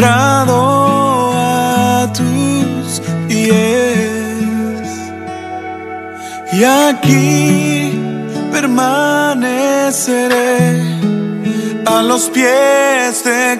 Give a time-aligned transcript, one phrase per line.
[0.00, 4.88] postrado a tus pies.
[6.52, 8.00] Y aquí
[8.50, 9.60] permaneceré
[11.84, 13.59] a los pies de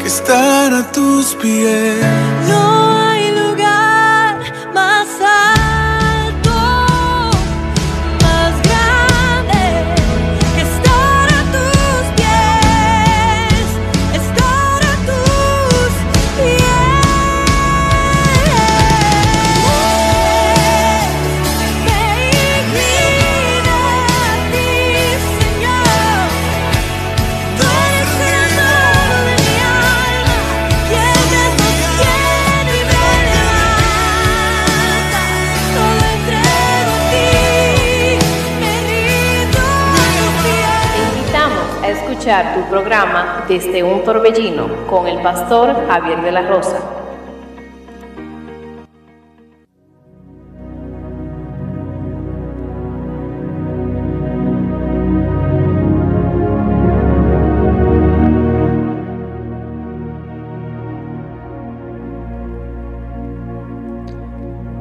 [0.00, 2.23] que estar a tus pies.
[42.24, 46.78] Tu programa Desde un Torbellino con el pastor Javier de la Rosa.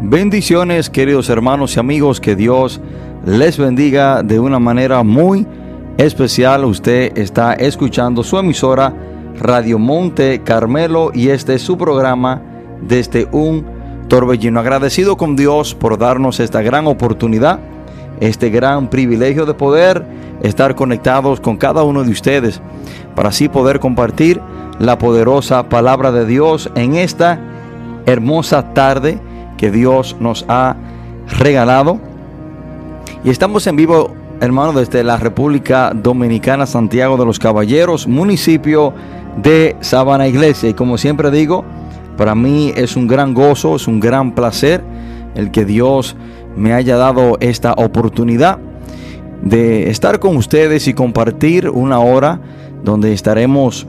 [0.01, 2.79] Bendiciones queridos hermanos y amigos, que Dios
[3.25, 5.45] les bendiga de una manera muy
[5.97, 6.65] especial.
[6.65, 8.93] Usted está escuchando su emisora
[9.39, 12.41] Radio Monte Carmelo y este es su programa
[12.81, 13.65] desde un
[14.07, 14.59] torbellino.
[14.59, 17.59] Agradecido con Dios por darnos esta gran oportunidad,
[18.19, 20.05] este gran privilegio de poder
[20.41, 22.61] estar conectados con cada uno de ustedes
[23.15, 24.41] para así poder compartir
[24.79, 27.39] la poderosa palabra de Dios en esta
[28.05, 29.19] hermosa tarde
[29.57, 30.75] que Dios nos ha
[31.39, 31.99] regalado.
[33.23, 34.13] Y estamos en vivo
[34.45, 38.93] hermano, desde la República Dominicana, Santiago de los Caballeros, municipio
[39.41, 40.69] de Sabana Iglesia.
[40.69, 41.63] Y como siempre digo,
[42.17, 44.83] para mí es un gran gozo, es un gran placer
[45.35, 46.17] el que Dios
[46.57, 48.59] me haya dado esta oportunidad
[49.41, 52.39] de estar con ustedes y compartir una hora
[52.83, 53.87] donde estaremos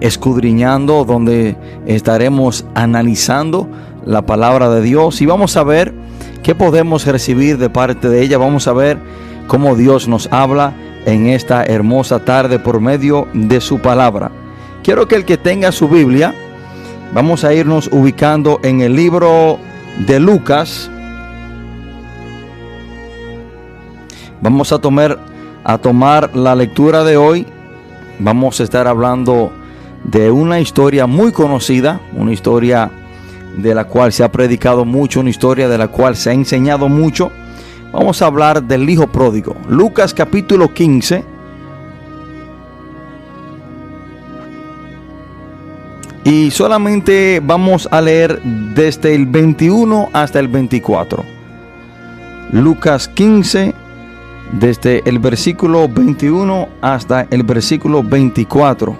[0.00, 1.56] escudriñando, donde
[1.86, 3.68] estaremos analizando
[4.04, 5.94] la palabra de Dios y vamos a ver
[6.42, 8.38] qué podemos recibir de parte de ella.
[8.38, 8.98] Vamos a ver
[9.48, 10.74] cómo Dios nos habla
[11.06, 14.30] en esta hermosa tarde por medio de su palabra.
[14.84, 16.34] Quiero que el que tenga su Biblia,
[17.12, 19.58] vamos a irnos ubicando en el libro
[20.06, 20.90] de Lucas.
[24.40, 25.18] Vamos a tomar,
[25.64, 27.46] a tomar la lectura de hoy.
[28.20, 29.52] Vamos a estar hablando
[30.04, 32.90] de una historia muy conocida, una historia
[33.56, 36.88] de la cual se ha predicado mucho, una historia de la cual se ha enseñado
[36.88, 37.32] mucho
[37.92, 39.56] Vamos a hablar del hijo pródigo.
[39.68, 41.24] Lucas capítulo 15.
[46.24, 51.24] Y solamente vamos a leer desde el 21 hasta el 24.
[52.52, 53.74] Lucas 15,
[54.52, 58.94] desde el versículo 21 hasta el versículo 24.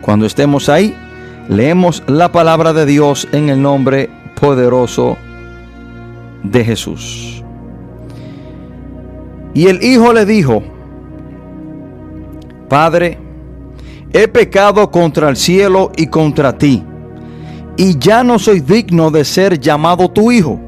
[0.00, 0.96] Cuando estemos ahí,
[1.48, 4.10] leemos la palabra de Dios en el nombre
[4.44, 5.16] poderoso
[6.42, 7.42] de Jesús.
[9.54, 10.62] Y el hijo le dijo,
[12.68, 13.16] Padre,
[14.12, 16.84] he pecado contra el cielo y contra ti,
[17.78, 20.60] y ya no soy digno de ser llamado tu hijo.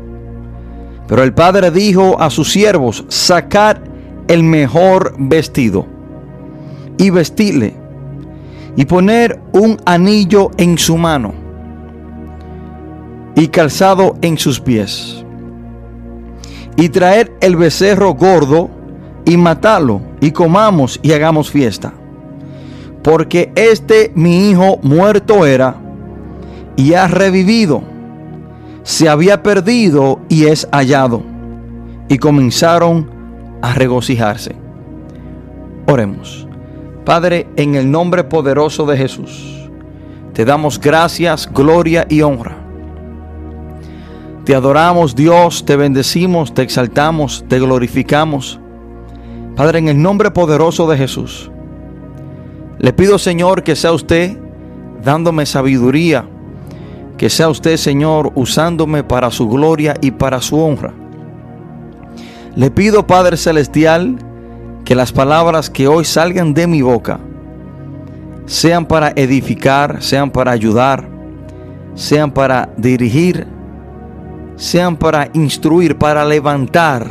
[1.07, 3.77] Pero el padre dijo a sus siervos, sacad
[4.27, 5.85] el mejor vestido
[6.97, 7.75] y vestirle,
[8.75, 11.46] y poner un anillo en su mano
[13.37, 15.23] y calzado en sus pies.
[16.77, 18.71] Y traer el becerro gordo
[19.25, 21.93] y matarlo y comamos y hagamos fiesta.
[23.03, 25.77] Porque este mi hijo muerto era
[26.75, 27.83] y ha revivido.
[28.83, 31.23] Se había perdido y es hallado.
[32.09, 33.11] Y comenzaron
[33.63, 34.55] a regocijarse.
[35.87, 36.47] Oremos.
[37.05, 39.71] Padre, en el nombre poderoso de Jesús,
[40.33, 42.66] te damos gracias, gloria y honra.
[44.47, 48.61] Te adoramos Dios, te bendecimos, te exaltamos, te glorificamos.
[49.57, 51.51] Padre, en el nombre poderoso de Jesús,
[52.79, 54.39] le pido Señor que sea usted
[55.03, 56.27] dándome sabiduría,
[57.19, 60.95] que sea usted Señor usándome para su gloria y para su honra.
[62.55, 64.17] Le pido Padre Celestial
[64.85, 67.19] que las palabras que hoy salgan de mi boca
[68.45, 71.09] sean para edificar, sean para ayudar,
[71.97, 73.56] sean para dirigir,
[74.57, 77.07] sean para instruir, para levantar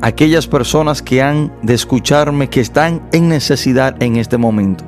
[0.00, 4.84] aquellas personas que han de escucharme, que están en necesidad en este momento.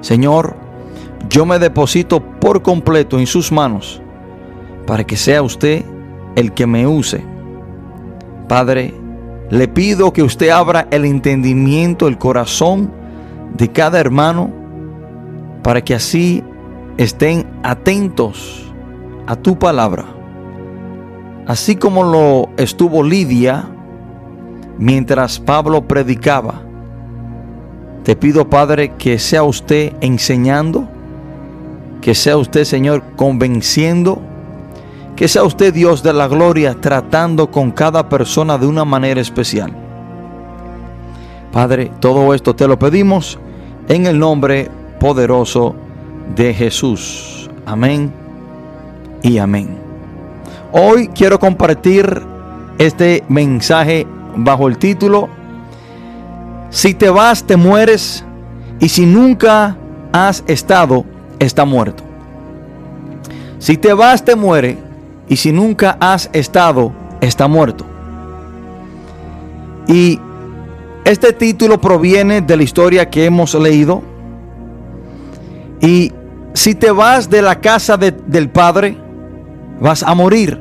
[0.00, 0.56] Señor,
[1.28, 4.00] yo me deposito por completo en sus manos
[4.86, 5.84] para que sea usted
[6.36, 7.24] el que me use.
[8.48, 8.94] Padre,
[9.50, 12.92] le pido que usted abra el entendimiento, el corazón
[13.56, 14.50] de cada hermano
[15.62, 16.44] para que así
[16.98, 18.63] estén atentos
[19.26, 20.04] a tu palabra
[21.46, 23.68] así como lo estuvo Lidia
[24.78, 26.62] mientras Pablo predicaba.
[28.02, 30.88] Te pido, Padre, que sea usted enseñando,
[32.00, 34.20] que sea usted, Señor, convenciendo,
[35.16, 39.72] que sea usted, Dios de la gloria, tratando con cada persona de una manera especial.
[41.50, 43.38] Padre, todo esto te lo pedimos
[43.88, 45.74] en el nombre poderoso
[46.34, 47.48] de Jesús.
[47.64, 48.23] Amén
[49.24, 49.68] y amén.
[50.70, 52.22] Hoy quiero compartir
[52.76, 54.06] este mensaje
[54.36, 55.28] bajo el título
[56.68, 58.24] Si te vas, te mueres
[58.80, 59.78] y si nunca
[60.12, 61.04] has estado,
[61.38, 62.04] está muerto.
[63.58, 64.76] Si te vas, te muere
[65.26, 66.92] y si nunca has estado,
[67.22, 67.86] está muerto.
[69.88, 70.20] Y
[71.04, 74.02] este título proviene de la historia que hemos leído.
[75.80, 76.12] Y
[76.52, 79.03] si te vas de la casa del Padre,
[79.80, 80.60] vas a morir.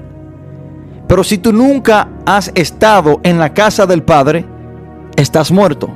[1.07, 4.45] Pero si tú nunca has estado en la casa del Padre,
[5.15, 5.89] estás muerto.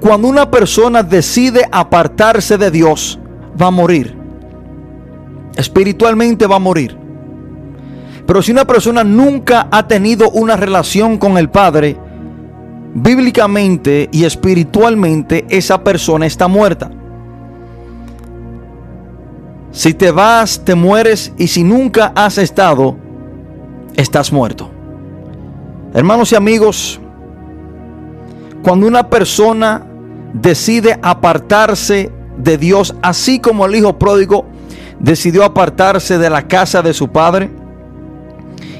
[0.00, 3.18] Cuando una persona decide apartarse de Dios,
[3.60, 4.16] va a morir.
[5.56, 6.96] Espiritualmente va a morir.
[8.26, 11.96] Pero si una persona nunca ha tenido una relación con el Padre,
[12.94, 16.90] bíblicamente y espiritualmente esa persona está muerta.
[19.72, 22.94] Si te vas, te mueres y si nunca has estado,
[23.96, 24.70] estás muerto.
[25.94, 27.00] Hermanos y amigos,
[28.62, 29.86] cuando una persona
[30.34, 34.44] decide apartarse de Dios, así como el hijo pródigo
[35.00, 37.50] decidió apartarse de la casa de su padre,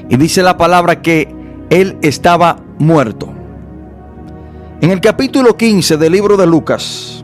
[0.09, 1.33] y dice la palabra que
[1.71, 3.29] él estaba muerto.
[4.79, 7.23] En el capítulo 15 del libro de Lucas,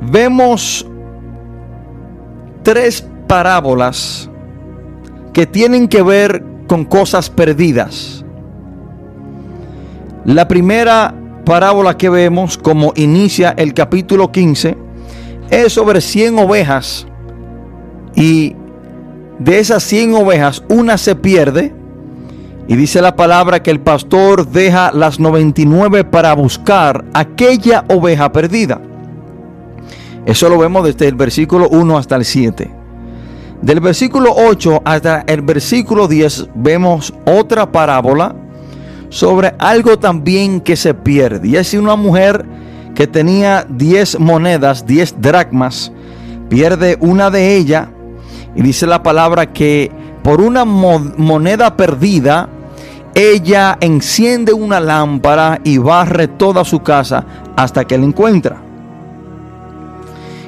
[0.00, 0.86] vemos
[2.66, 4.28] tres parábolas
[5.32, 8.24] que tienen que ver con cosas perdidas.
[10.24, 14.76] La primera parábola que vemos, como inicia el capítulo 15,
[15.48, 17.06] es sobre 100 ovejas.
[18.16, 18.56] Y
[19.38, 21.72] de esas 100 ovejas, una se pierde.
[22.66, 28.80] Y dice la palabra que el pastor deja las 99 para buscar aquella oveja perdida.
[30.26, 32.70] Eso lo vemos desde el versículo 1 hasta el 7.
[33.62, 38.34] Del versículo 8 hasta el versículo 10 vemos otra parábola
[39.08, 41.48] sobre algo también que se pierde.
[41.48, 42.44] Y es una mujer
[42.96, 45.92] que tenía 10 monedas, 10 dracmas,
[46.48, 47.88] pierde una de ellas
[48.56, 49.92] y dice la palabra que
[50.24, 52.48] por una moneda perdida,
[53.14, 58.65] ella enciende una lámpara y barre toda su casa hasta que la encuentra.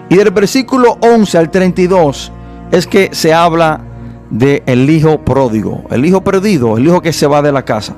[0.08, 2.32] Y del versículo 11 al 32
[2.70, 3.80] es que se habla
[4.30, 7.94] de el hijo pródigo, el hijo perdido, el hijo que se va de la casa.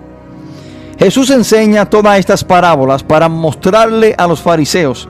[0.99, 5.09] Jesús enseña todas estas parábolas para mostrarle a los fariseos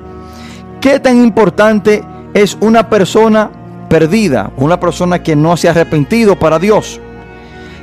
[0.81, 3.51] qué tan importante es una persona
[3.89, 7.01] perdida, una persona que no se ha arrepentido para Dios.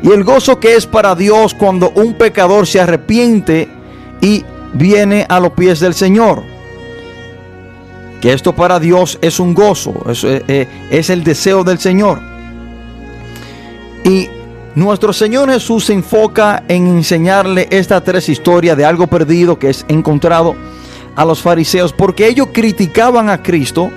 [0.02, 3.68] Y el gozo que es para Dios cuando un pecador se arrepiente
[4.22, 6.57] y viene a los pies del Señor
[8.22, 12.20] que esto para Dios es un gozo, es, eh, eh, es el deseo del Señor.
[14.04, 14.30] Y
[14.76, 19.86] nuestro Señor Jesús se enfoca en enseñarle estas tres historias de algo perdido que es
[19.88, 20.56] encontrado
[21.16, 23.90] a los fariseos, porque ellos criticaban a Cristo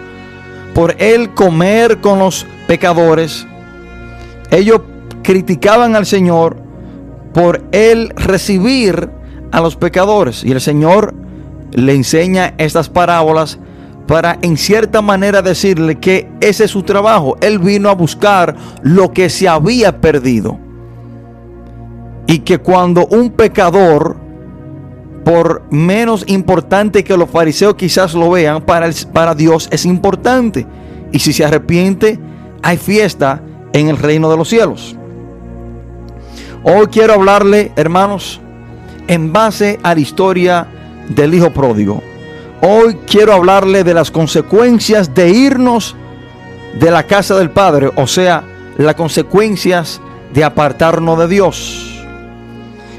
[0.74, 3.46] por él comer con los pecadores.
[4.50, 4.80] Ellos
[5.22, 6.56] criticaban al Señor
[7.32, 9.10] por él recibir
[9.52, 10.44] a los pecadores.
[10.44, 11.14] Y el Señor
[11.72, 13.58] le enseña estas parábolas
[14.10, 17.36] para en cierta manera decirle que ese es su trabajo.
[17.40, 20.58] Él vino a buscar lo que se había perdido.
[22.26, 24.16] Y que cuando un pecador,
[25.24, 30.66] por menos importante que los fariseos quizás lo vean, para, para Dios es importante.
[31.12, 32.18] Y si se arrepiente,
[32.62, 33.40] hay fiesta
[33.72, 34.96] en el reino de los cielos.
[36.64, 38.40] Hoy quiero hablarle, hermanos,
[39.06, 40.66] en base a la historia
[41.08, 42.09] del Hijo Pródigo.
[42.62, 45.96] Hoy quiero hablarle de las consecuencias de irnos
[46.78, 48.44] de la casa del Padre, o sea,
[48.76, 49.98] las consecuencias
[50.34, 52.04] de apartarnos de Dios.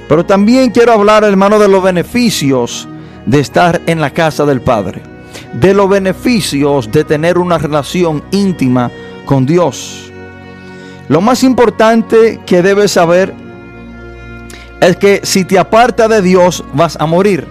[0.09, 2.87] Pero también quiero hablar, hermano, de los beneficios
[3.27, 5.03] de estar en la casa del Padre,
[5.53, 8.89] de los beneficios de tener una relación íntima
[9.25, 10.11] con Dios.
[11.07, 13.31] Lo más importante que debes saber
[14.81, 17.47] es que si te aparta de Dios vas a morir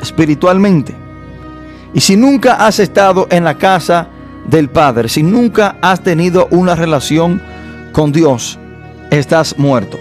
[0.00, 1.05] espiritualmente.
[1.96, 4.08] Y si nunca has estado en la casa
[4.46, 7.40] del Padre, si nunca has tenido una relación
[7.92, 8.58] con Dios,
[9.10, 9.96] estás muerto.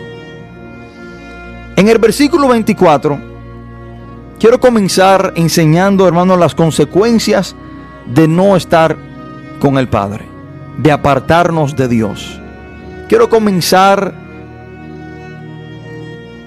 [1.78, 3.18] En el versículo 24,
[4.38, 7.56] quiero comenzar enseñando, hermanos, las consecuencias
[8.14, 8.98] de no estar
[9.62, 10.26] con el Padre,
[10.78, 12.42] de apartarnos de Dios.
[13.08, 14.14] Quiero comenzar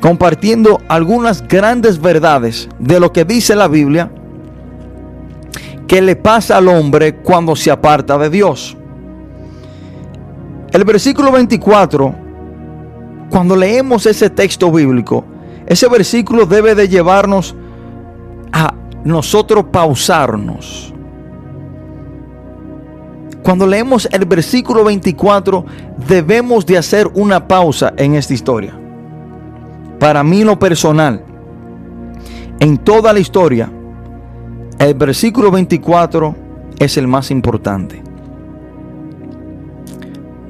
[0.03, 4.11] compartiendo algunas grandes verdades de lo que dice la Biblia
[5.89, 8.77] que le pasa al hombre cuando se aparta de Dios.
[10.71, 12.15] El versículo 24,
[13.31, 15.25] cuando leemos ese texto bíblico,
[15.67, 17.57] ese versículo debe de llevarnos
[18.53, 20.95] a nosotros pausarnos.
[23.43, 25.65] Cuando leemos el versículo 24,
[26.07, 28.79] debemos de hacer una pausa en esta historia
[29.99, 31.23] para mí lo personal,
[32.61, 33.71] en toda la historia,
[34.79, 36.37] el versículo 24
[36.79, 38.03] es el más importante.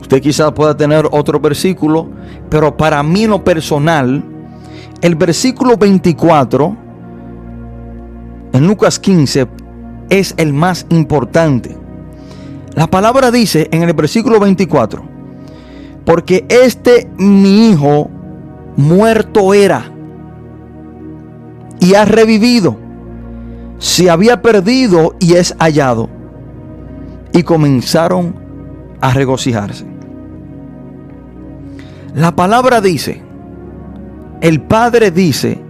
[0.01, 2.09] Usted quizás pueda tener otro versículo,
[2.49, 4.23] pero para mí lo personal,
[5.01, 6.77] el versículo 24
[8.53, 9.47] en Lucas 15
[10.11, 11.77] es el más importante.
[12.75, 15.03] La palabra dice en el versículo 24,
[16.05, 18.11] porque este mi hijo
[18.77, 19.91] muerto era
[21.81, 22.88] y ha revivido.
[23.79, 26.09] Se había perdido y es hallado.
[27.33, 28.35] Y comenzaron
[29.01, 29.87] a regocijarse.
[32.15, 33.23] La palabra dice,
[34.41, 35.61] el Padre dice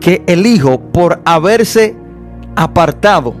[0.00, 1.96] que el Hijo por haberse
[2.56, 3.34] apartado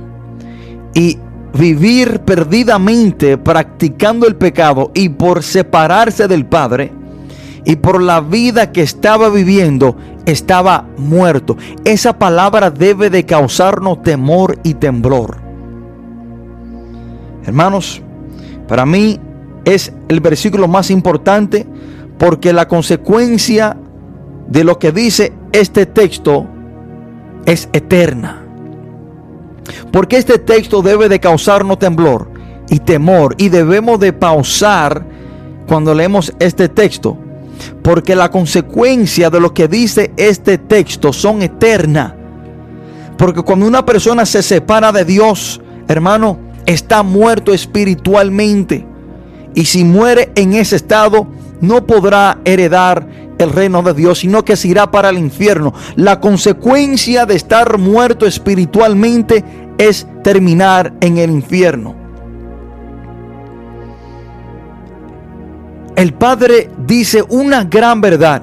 [0.94, 1.18] y
[1.54, 6.92] vivir perdidamente practicando el pecado y por separarse del Padre,
[7.64, 9.96] y por la vida que estaba viviendo
[10.30, 11.56] estaba muerto.
[11.84, 15.38] Esa palabra debe de causarnos temor y temblor.
[17.44, 18.02] Hermanos,
[18.68, 19.18] para mí
[19.64, 21.66] es el versículo más importante
[22.18, 23.76] porque la consecuencia
[24.48, 26.46] de lo que dice este texto
[27.46, 28.44] es eterna.
[29.92, 32.30] Porque este texto debe de causarnos temblor
[32.68, 35.04] y temor y debemos de pausar
[35.66, 37.16] cuando leemos este texto
[37.82, 42.14] porque la consecuencia de lo que dice este texto son eternas.
[43.16, 48.86] Porque cuando una persona se separa de Dios, hermano, está muerto espiritualmente.
[49.54, 51.26] Y si muere en ese estado,
[51.60, 53.06] no podrá heredar
[53.38, 55.74] el reino de Dios, sino que se irá para el infierno.
[55.96, 59.44] La consecuencia de estar muerto espiritualmente
[59.78, 61.99] es terminar en el infierno.
[66.00, 68.42] El Padre dice una gran verdad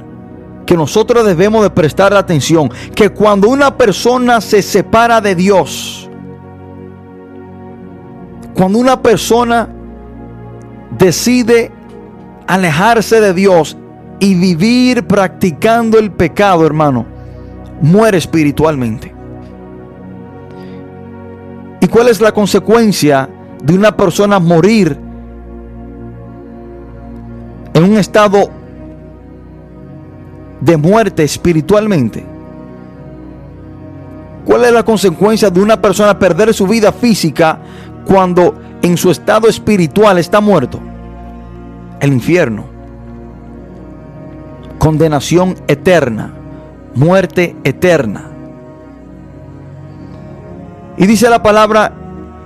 [0.66, 6.08] que nosotros debemos de prestar atención, que cuando una persona se separa de Dios,
[8.54, 9.70] cuando una persona
[11.00, 11.72] decide
[12.46, 13.76] alejarse de Dios
[14.20, 17.06] y vivir practicando el pecado, hermano,
[17.82, 19.16] muere espiritualmente.
[21.80, 23.28] ¿Y cuál es la consecuencia
[23.64, 25.07] de una persona morir
[27.78, 28.50] en un estado
[30.62, 32.26] de muerte espiritualmente?
[34.46, 37.60] ¿Cuál es la consecuencia de una persona perder su vida física
[38.06, 40.80] cuando en su estado espiritual está muerto?
[42.00, 42.66] El infierno.
[44.80, 46.34] Condenación eterna.
[46.96, 48.32] Muerte eterna.
[50.98, 51.94] Y dice la palabra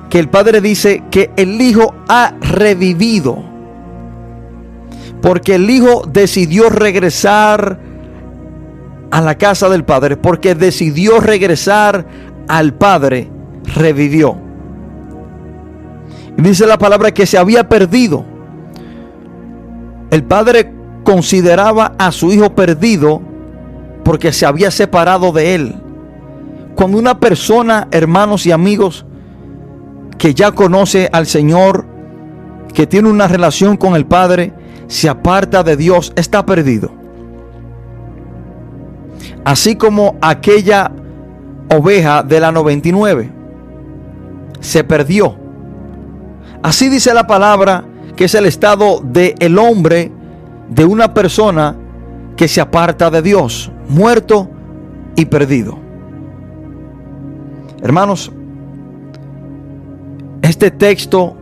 [0.10, 3.51] que el Padre dice que el Hijo ha revivido
[5.22, 7.80] porque el Hijo decidió regresar
[9.12, 12.06] a la casa del Padre porque decidió regresar
[12.48, 13.30] al Padre,
[13.76, 14.38] revivió.
[16.38, 18.26] Dice la palabra que se había perdido.
[20.10, 20.74] El Padre
[21.04, 23.22] consideraba a su hijo perdido
[24.04, 25.76] porque se había separado de él.
[26.76, 29.06] Cuando una persona, hermanos y amigos,
[30.18, 31.86] que ya conoce al Señor,
[32.74, 34.54] que tiene una relación con el Padre,
[34.92, 36.92] se aparta de Dios, está perdido.
[39.46, 40.92] Así como aquella
[41.74, 43.32] oveja de la 99
[44.60, 45.38] se perdió.
[46.62, 47.86] Así dice la palabra
[48.18, 50.12] que es el estado de el hombre,
[50.68, 51.74] de una persona
[52.36, 54.50] que se aparta de Dios, muerto
[55.16, 55.80] y perdido.
[57.82, 58.30] Hermanos,
[60.42, 61.38] este texto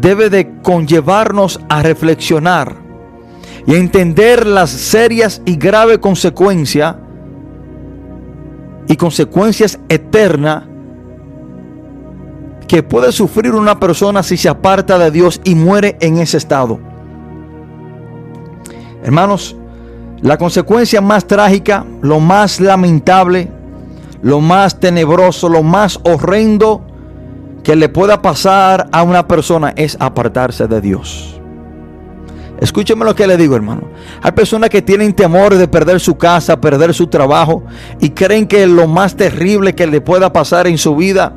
[0.00, 2.76] debe de conllevarnos a reflexionar
[3.66, 6.96] y a entender las serias y graves consecuencias
[8.88, 10.64] y consecuencias eternas
[12.68, 16.78] que puede sufrir una persona si se aparta de Dios y muere en ese estado.
[19.02, 19.56] Hermanos,
[20.20, 23.50] la consecuencia más trágica, lo más lamentable,
[24.22, 26.84] lo más tenebroso, lo más horrendo
[27.66, 31.40] que le pueda pasar a una persona es apartarse de Dios.
[32.60, 33.90] Escúcheme lo que le digo, hermano.
[34.22, 37.64] Hay personas que tienen temor de perder su casa, perder su trabajo
[37.98, 41.34] y creen que lo más terrible que le pueda pasar en su vida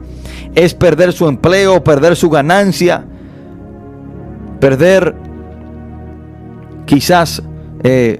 [0.53, 3.03] es perder su empleo, perder su ganancia,
[4.59, 5.15] perder
[6.85, 7.41] quizás
[7.81, 8.19] eh,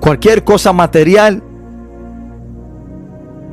[0.00, 1.44] cualquier cosa material.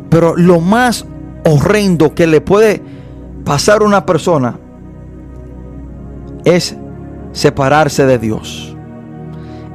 [0.09, 1.05] Pero lo más
[1.45, 2.97] horrendo que le puede
[3.43, 4.57] pasar una persona
[6.45, 6.75] es
[7.31, 8.75] separarse de Dios.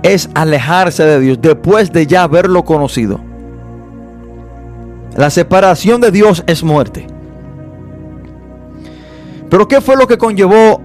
[0.03, 3.21] Es alejarse de Dios después de ya haberlo conocido.
[5.17, 7.07] La separación de Dios es muerte.
[9.49, 10.81] Pero ¿qué fue lo que conllevó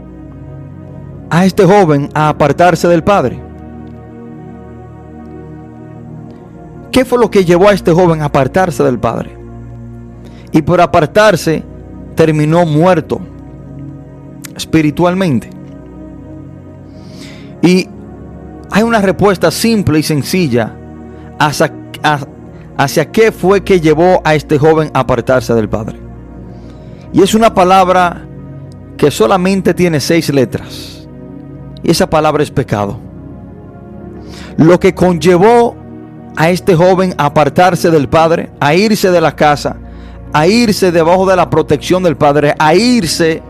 [1.30, 3.40] a este joven a apartarse del Padre?
[6.92, 9.36] ¿Qué fue lo que llevó a este joven a apartarse del Padre?
[10.52, 11.64] Y por apartarse
[12.20, 13.22] terminó muerto
[14.54, 15.50] espiritualmente.
[17.62, 17.88] Y
[18.70, 20.76] hay una respuesta simple y sencilla
[21.40, 21.72] hacia,
[22.76, 25.98] hacia qué fue que llevó a este joven a apartarse del Padre.
[27.14, 28.28] Y es una palabra
[28.98, 31.08] que solamente tiene seis letras.
[31.84, 33.00] Y esa palabra es pecado.
[34.58, 35.74] Lo que conllevó
[36.36, 39.78] a este joven a apartarse del Padre, a irse de la casa,
[40.34, 43.42] a irse debajo de la protección del Padre, a irse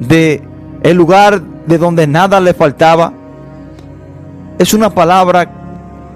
[0.00, 0.42] de
[0.82, 3.12] el lugar de donde nada le faltaba.
[4.58, 5.48] Es una palabra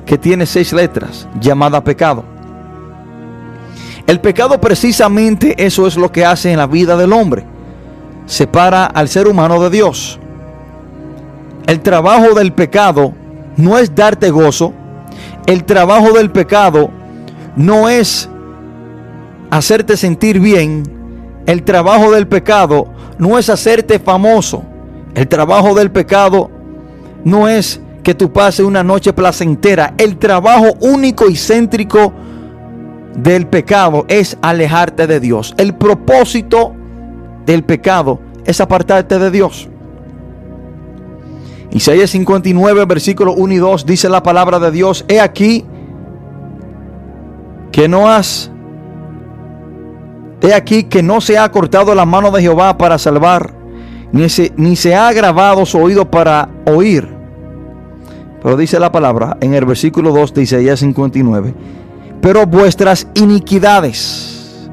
[0.06, 2.24] que tiene seis letras, llamada pecado.
[4.06, 7.44] El pecado precisamente eso es lo que hace en la vida del hombre.
[8.26, 10.18] Separa al ser humano de Dios.
[11.66, 13.12] El trabajo del pecado
[13.56, 14.72] no es darte gozo,
[15.46, 16.90] el trabajo del pecado
[17.56, 18.28] no es
[19.50, 20.84] hacerte sentir bien.
[21.46, 24.62] El trabajo del pecado no es hacerte famoso.
[25.14, 26.50] El trabajo del pecado
[27.24, 29.94] no es que tú pases una noche placentera.
[29.98, 32.12] El trabajo único y céntrico
[33.16, 35.54] del pecado es alejarte de Dios.
[35.58, 36.74] El propósito
[37.44, 39.68] del pecado es apartarte de Dios.
[41.72, 45.64] Isaías 59, versículos 1 y 2 dice la palabra de Dios, he aquí
[47.70, 48.50] que no has,
[50.42, 53.52] he aquí que no se ha cortado la mano de Jehová para salvar,
[54.12, 57.08] ni se, ni se ha agravado su oído para oír.
[58.42, 61.54] Pero dice la palabra en el versículo 2 de Isaías 59,
[62.20, 64.68] pero vuestras iniquidades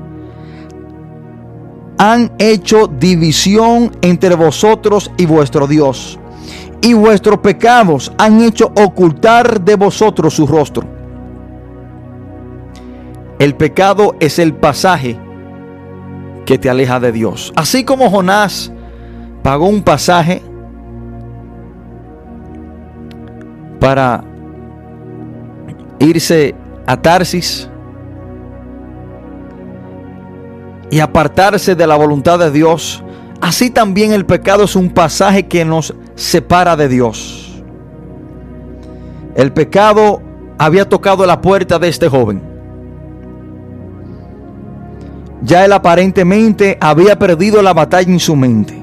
[1.98, 6.20] han hecho división entre vosotros y vuestro Dios
[6.82, 10.86] y vuestros pecados han hecho ocultar de vosotros su rostro.
[13.40, 15.18] El pecado es el pasaje
[16.48, 17.52] que te aleja de Dios.
[17.58, 18.72] Así como Jonás
[19.44, 20.42] pagó un pasaje
[23.82, 24.24] para
[26.00, 26.56] irse
[26.86, 27.70] a Tarsis
[30.90, 33.04] y apartarse de la voluntad de Dios,
[33.42, 37.62] así también el pecado es un pasaje que nos separa de Dios.
[39.36, 40.22] El pecado
[40.58, 42.57] había tocado la puerta de este joven.
[45.44, 48.78] Ya él aparentemente había perdido la batalla en su mente.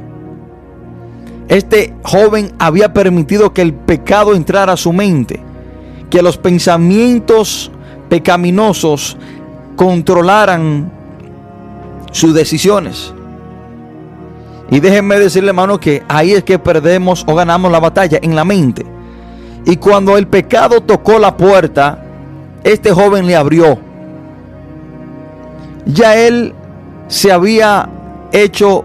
[1.48, 5.40] Este joven había permitido que el pecado entrara a su mente,
[6.10, 7.70] que los pensamientos
[8.08, 9.16] pecaminosos
[9.76, 10.90] controlaran
[12.12, 13.12] sus decisiones.
[14.70, 18.44] Y déjenme decirle, hermano, que ahí es que perdemos o ganamos la batalla en la
[18.44, 18.86] mente.
[19.66, 22.02] Y cuando el pecado tocó la puerta,
[22.62, 23.78] este joven le abrió.
[25.86, 26.54] Ya él
[27.08, 27.88] se había
[28.32, 28.84] hecho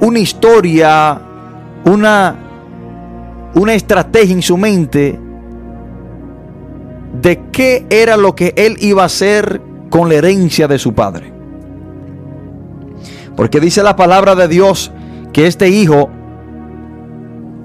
[0.00, 1.20] una historia,
[1.84, 2.36] una,
[3.54, 5.18] una estrategia en su mente
[7.20, 11.32] de qué era lo que él iba a hacer con la herencia de su padre.
[13.36, 14.92] Porque dice la palabra de Dios
[15.32, 16.10] que este hijo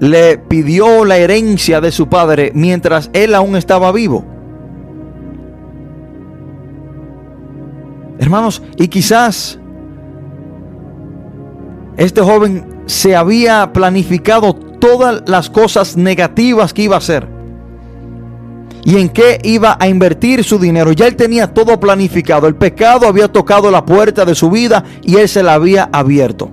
[0.00, 4.24] le pidió la herencia de su padre mientras él aún estaba vivo.
[8.20, 9.58] Hermanos, y quizás
[11.96, 17.26] este joven se había planificado todas las cosas negativas que iba a hacer.
[18.84, 20.92] Y en qué iba a invertir su dinero.
[20.92, 22.46] Ya él tenía todo planificado.
[22.46, 26.50] El pecado había tocado la puerta de su vida y él se la había abierto.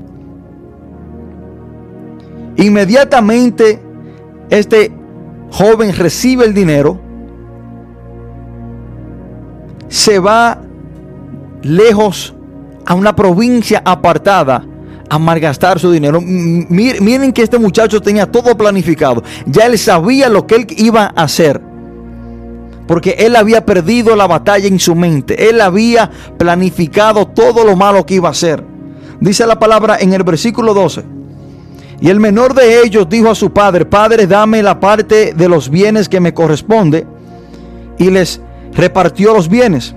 [2.55, 3.81] Inmediatamente
[4.49, 4.91] este
[5.51, 6.99] joven recibe el dinero,
[9.89, 10.61] se va
[11.63, 12.33] lejos
[12.85, 14.63] a una provincia apartada
[15.09, 16.21] a malgastar su dinero.
[16.21, 19.23] Miren que este muchacho tenía todo planificado.
[19.45, 21.61] Ya él sabía lo que él iba a hacer.
[22.87, 25.49] Porque él había perdido la batalla en su mente.
[25.49, 28.63] Él había planificado todo lo malo que iba a hacer.
[29.19, 31.03] Dice la palabra en el versículo 12.
[31.99, 35.69] Y el menor de ellos dijo a su padre, Padre, dame la parte de los
[35.69, 37.05] bienes que me corresponde.
[37.97, 38.39] Y les
[38.73, 39.95] repartió los bienes.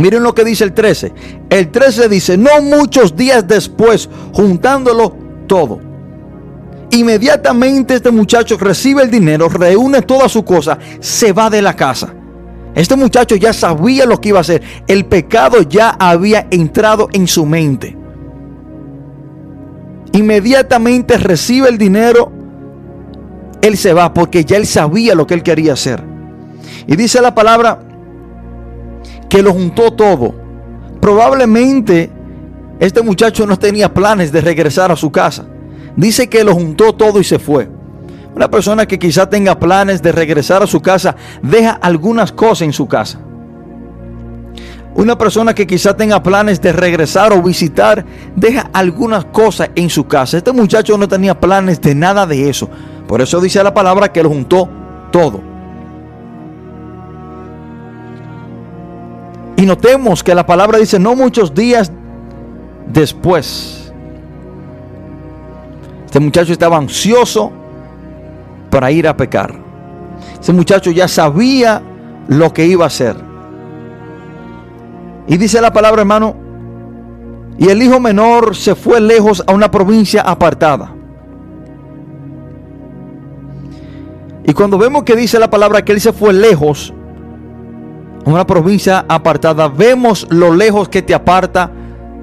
[0.00, 1.12] Miren lo que dice el 13.
[1.50, 5.14] El 13 dice, no muchos días después, juntándolo
[5.46, 5.80] todo.
[6.90, 12.12] Inmediatamente este muchacho recibe el dinero, reúne toda su cosa, se va de la casa.
[12.74, 14.62] Este muchacho ya sabía lo que iba a hacer.
[14.88, 18.00] El pecado ya había entrado en su mente
[20.12, 22.32] inmediatamente recibe el dinero,
[23.62, 26.02] él se va porque ya él sabía lo que él quería hacer.
[26.86, 27.80] Y dice la palabra
[29.30, 30.34] que lo juntó todo.
[31.00, 32.10] Probablemente
[32.80, 35.46] este muchacho no tenía planes de regresar a su casa.
[35.96, 37.70] Dice que lo juntó todo y se fue.
[38.34, 42.72] Una persona que quizá tenga planes de regresar a su casa, deja algunas cosas en
[42.72, 43.20] su casa.
[44.94, 50.06] Una persona que quizá tenga planes de regresar o visitar, deja algunas cosas en su
[50.06, 50.38] casa.
[50.38, 52.68] Este muchacho no tenía planes de nada de eso.
[53.06, 54.68] Por eso dice la palabra que lo juntó
[55.12, 55.49] todo.
[59.60, 61.92] Y notemos que la palabra dice no muchos días
[62.86, 63.92] después.
[66.06, 67.52] Este muchacho estaba ansioso
[68.70, 69.54] para ir a pecar.
[70.40, 71.82] Ese muchacho ya sabía
[72.26, 73.16] lo que iba a hacer.
[75.26, 76.34] Y dice la palabra, hermano,
[77.58, 80.94] y el hijo menor se fue lejos a una provincia apartada.
[84.42, 86.94] Y cuando vemos que dice la palabra que él se fue lejos
[88.24, 91.70] una provincia apartada, vemos lo lejos que te aparta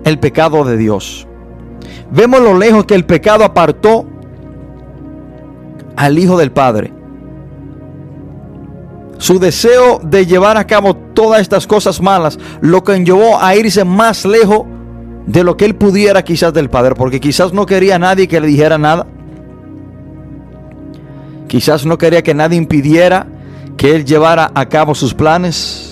[0.03, 1.27] el pecado de Dios.
[2.11, 4.05] Vemos lo lejos que el pecado apartó
[5.95, 6.93] al Hijo del Padre
[9.17, 13.83] su deseo de llevar a cabo todas estas cosas malas, lo que llevó a irse
[13.83, 14.65] más lejos
[15.25, 18.39] de lo que él pudiera quizás del Padre, porque quizás no quería a nadie que
[18.39, 19.07] le dijera nada.
[21.47, 23.27] Quizás no quería que nadie impidiera
[23.75, 25.86] que él llevara a cabo sus planes.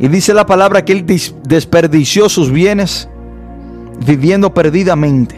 [0.00, 1.04] Y dice la palabra que él
[1.46, 3.08] desperdició sus bienes
[4.06, 5.36] viviendo perdidamente.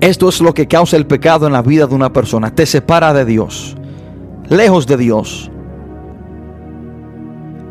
[0.00, 2.52] Esto es lo que causa el pecado en la vida de una persona.
[2.52, 3.76] Te separa de Dios,
[4.48, 5.50] lejos de Dios.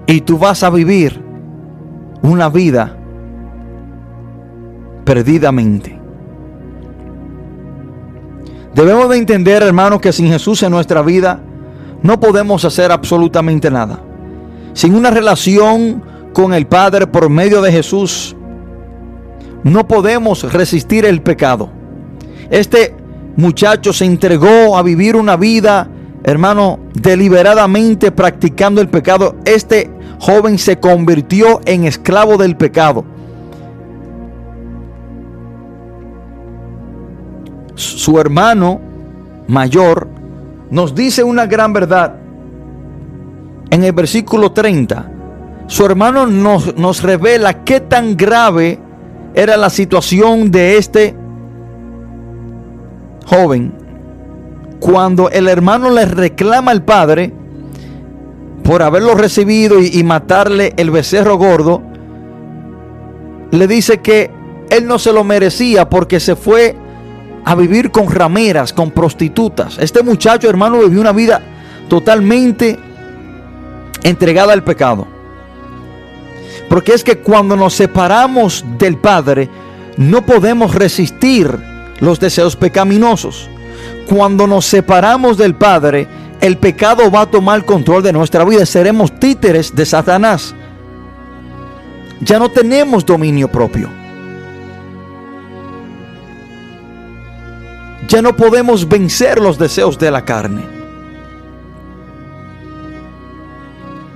[0.08, 1.22] Y tú vas a vivir
[2.22, 2.98] una vida
[5.04, 6.00] perdidamente.
[8.74, 11.42] Debemos de entender, hermanos, que sin Jesús en nuestra vida
[12.02, 14.05] no podemos hacer absolutamente nada.
[14.76, 18.36] Sin una relación con el Padre por medio de Jesús,
[19.64, 21.70] no podemos resistir el pecado.
[22.50, 22.94] Este
[23.38, 25.88] muchacho se entregó a vivir una vida,
[26.26, 29.38] hermano, deliberadamente practicando el pecado.
[29.46, 33.06] Este joven se convirtió en esclavo del pecado.
[37.76, 38.82] Su hermano
[39.48, 40.10] mayor
[40.70, 42.25] nos dice una gran verdad.
[43.70, 45.12] En el versículo 30,
[45.68, 48.80] su hermano nos, nos revela qué tan grave
[49.34, 51.16] era la situación de este
[53.26, 53.74] joven
[54.80, 57.34] cuando el hermano le reclama al padre
[58.64, 61.82] por haberlo recibido y, y matarle el becerro gordo,
[63.52, 64.32] le dice que
[64.70, 66.76] él no se lo merecía porque se fue
[67.46, 69.78] a vivir con rameras, con prostitutas.
[69.80, 71.42] Este muchacho, hermano, vivió una vida
[71.88, 72.78] totalmente
[74.06, 75.08] entregada al pecado.
[76.70, 79.50] Porque es que cuando nos separamos del Padre,
[79.98, 81.58] no podemos resistir
[82.00, 83.50] los deseos pecaminosos.
[84.08, 86.08] Cuando nos separamos del Padre,
[86.40, 88.66] el pecado va a tomar control de nuestra vida.
[88.66, 90.54] Seremos títeres de Satanás.
[92.22, 93.90] Ya no tenemos dominio propio.
[98.08, 100.75] Ya no podemos vencer los deseos de la carne.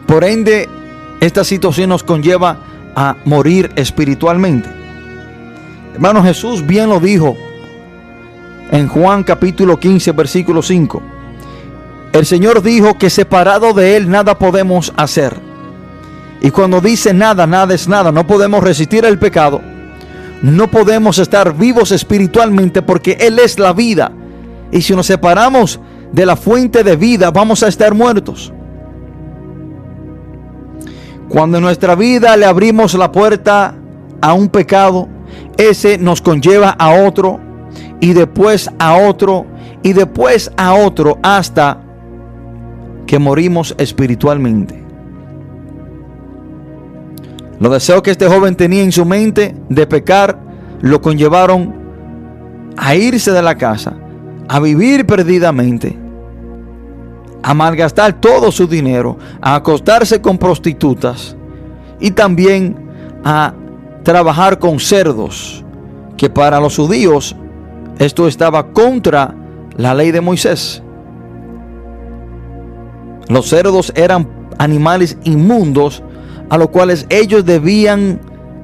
[0.09, 0.67] Por ende,
[1.21, 2.57] esta situación nos conlleva
[2.95, 4.67] a morir espiritualmente.
[5.93, 7.37] Hermano Jesús bien lo dijo
[8.71, 11.01] en Juan capítulo 15, versículo 5.
[12.11, 15.39] El Señor dijo que separado de Él nada podemos hacer.
[16.41, 19.61] Y cuando dice nada, nada es nada, no podemos resistir el pecado
[20.41, 24.11] no podemos estar vivos espiritualmente porque Él es la vida.
[24.71, 25.79] Y si nos separamos
[26.11, 28.53] de la fuente de vida, vamos a estar muertos.
[31.29, 33.75] Cuando en nuestra vida le abrimos la puerta
[34.19, 35.07] a un pecado,
[35.57, 37.39] ese nos conlleva a otro
[38.01, 39.45] y después a otro
[39.83, 41.81] y después a otro hasta
[43.05, 44.83] que morimos espiritualmente.
[47.59, 50.39] Los deseos que este joven tenía en su mente de pecar
[50.81, 51.75] lo conllevaron
[52.77, 53.93] a irse de la casa,
[54.47, 55.97] a vivir perdidamente,
[57.43, 61.35] a malgastar todo su dinero, a acostarse con prostitutas
[61.99, 62.75] y también
[63.23, 63.53] a
[64.03, 65.63] trabajar con cerdos,
[66.17, 67.35] que para los judíos
[67.97, 69.33] esto estaba contra
[69.77, 70.81] la ley de Moisés.
[73.27, 76.03] Los cerdos eran animales inmundos
[76.49, 78.19] a los cuales ellos debían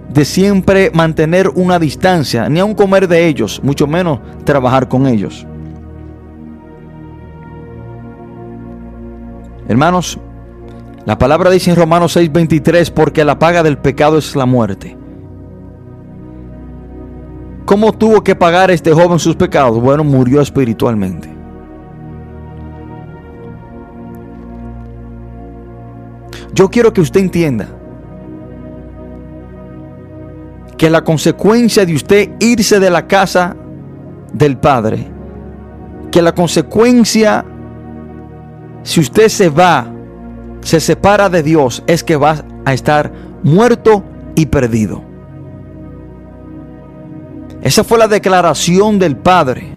[0.09, 5.45] de siempre mantener una distancia, ni aun comer de ellos, mucho menos trabajar con ellos.
[9.67, 10.19] Hermanos,
[11.05, 14.97] la palabra dice en Romanos 6:23, porque la paga del pecado es la muerte.
[17.65, 19.79] ¿Cómo tuvo que pagar este joven sus pecados?
[19.79, 21.29] Bueno, murió espiritualmente.
[26.53, 27.67] Yo quiero que usted entienda
[30.77, 33.55] que la consecuencia de usted irse de la casa
[34.31, 35.07] del Padre,
[36.11, 37.45] que la consecuencia,
[38.85, 39.87] si usted se va,
[40.61, 44.03] se separa de Dios, es que va a estar muerto
[44.35, 45.01] y perdido.
[47.63, 49.75] Esa fue la declaración del Padre.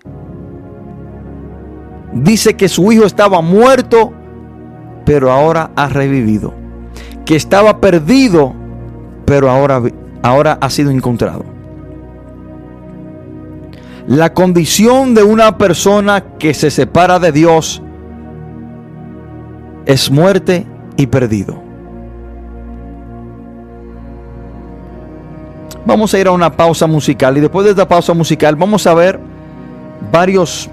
[2.12, 4.12] Dice que su hijo estaba muerto,
[5.06, 6.52] pero ahora ha revivido.
[7.24, 8.52] Que estaba perdido,
[9.24, 9.80] pero ahora
[10.20, 11.46] ahora ha sido encontrado.
[14.06, 17.82] La condición de una persona que se separa de Dios
[19.88, 20.66] es muerte
[20.98, 21.60] y perdido.
[25.86, 28.92] Vamos a ir a una pausa musical y después de esta pausa musical vamos a
[28.92, 29.18] ver
[30.12, 30.68] varios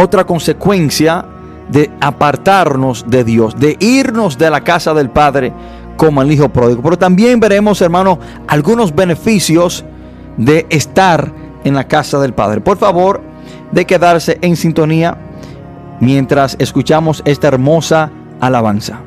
[0.00, 1.26] otra consecuencia
[1.68, 5.52] de apartarnos de Dios, de irnos de la casa del Padre
[5.96, 6.80] como el hijo pródigo.
[6.80, 9.84] Pero también veremos, hermano, algunos beneficios
[10.36, 11.32] de estar
[11.64, 12.60] en la casa del Padre.
[12.60, 13.20] Por favor,
[13.72, 15.18] de quedarse en sintonía
[16.00, 19.00] mientras escuchamos esta hermosa alabanza.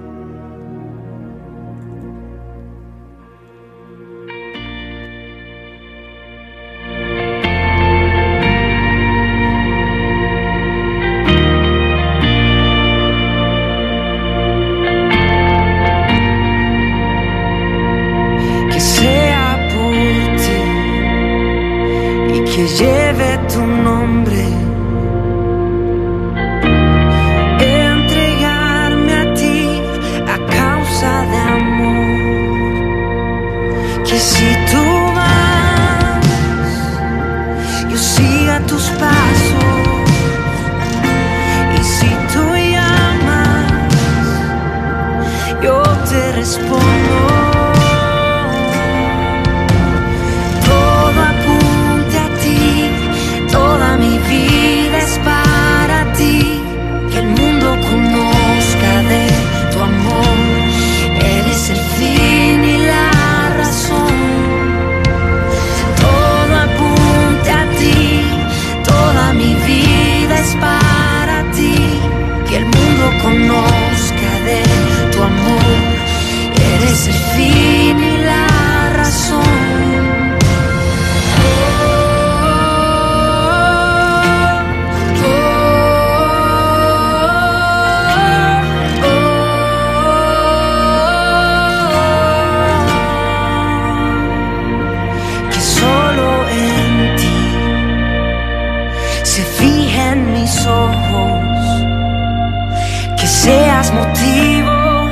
[103.91, 105.09] Motivo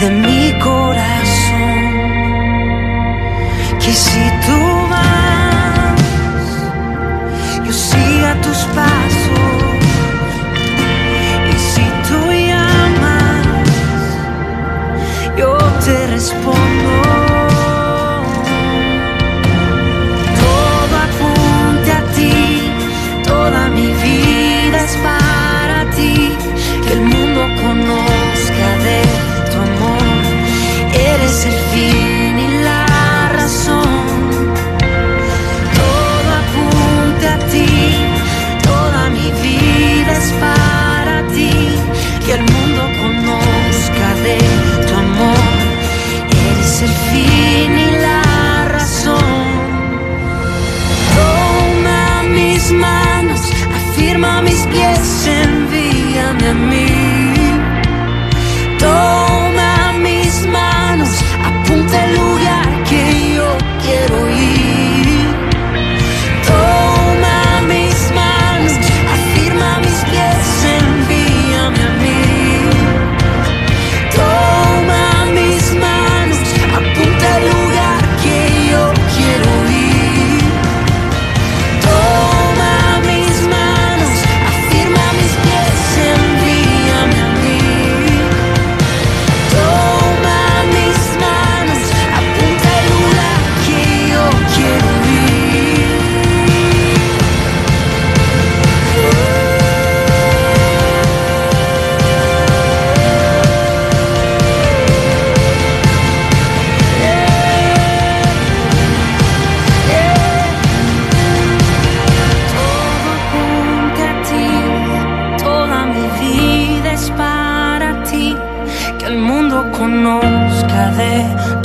[0.00, 0.31] de mi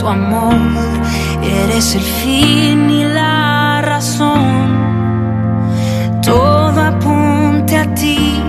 [0.07, 0.55] tu amor.
[1.43, 4.77] Eres el fin y la razón.
[6.21, 8.41] Todo apunte a ti,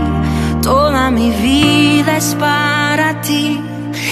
[0.63, 3.61] toda mi vida es para ti,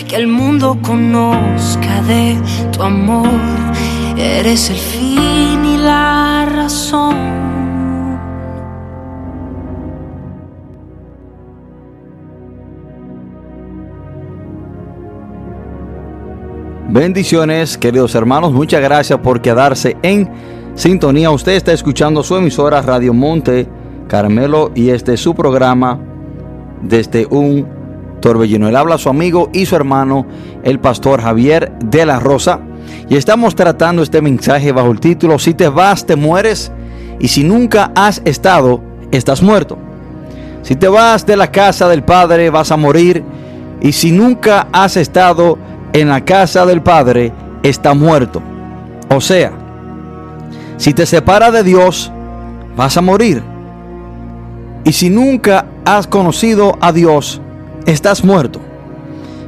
[0.08, 2.36] que el mundo conozca de
[2.72, 3.40] tu amor.
[4.16, 7.45] Eres el fin y la razón.
[16.96, 18.54] Bendiciones, queridos hermanos.
[18.54, 20.30] Muchas gracias por quedarse en
[20.76, 21.30] sintonía.
[21.30, 23.68] Usted está escuchando su emisora Radio Monte
[24.08, 26.00] Carmelo y este es su programa
[26.80, 27.68] desde un
[28.22, 28.66] torbellino.
[28.66, 30.26] Él habla a su amigo y su hermano,
[30.62, 32.60] el pastor Javier de la Rosa.
[33.10, 36.72] Y estamos tratando este mensaje bajo el título Si te vas, te mueres.
[37.20, 38.80] Y si nunca has estado,
[39.10, 39.76] estás muerto.
[40.62, 43.22] Si te vas de la casa del Padre, vas a morir.
[43.82, 45.58] Y si nunca has estado
[46.00, 47.32] en la casa del Padre,
[47.62, 48.42] está muerto.
[49.08, 49.52] O sea,
[50.76, 52.12] si te separas de Dios,
[52.76, 53.42] vas a morir.
[54.84, 57.40] Y si nunca has conocido a Dios,
[57.86, 58.60] estás muerto.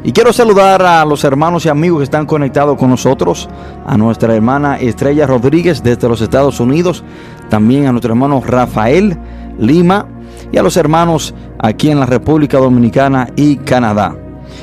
[0.05, 3.46] Y quiero saludar a los hermanos y amigos que están conectados con nosotros,
[3.86, 7.05] a nuestra hermana Estrella Rodríguez desde los Estados Unidos,
[7.51, 9.18] también a nuestro hermano Rafael
[9.59, 10.07] Lima
[10.51, 14.16] y a los hermanos aquí en la República Dominicana y Canadá.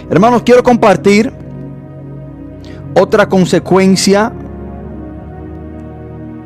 [0.10, 1.45] Hermanos, quiero compartir
[2.96, 4.32] otra consecuencia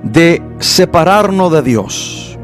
[0.04, 2.38] de separarnos de Dios.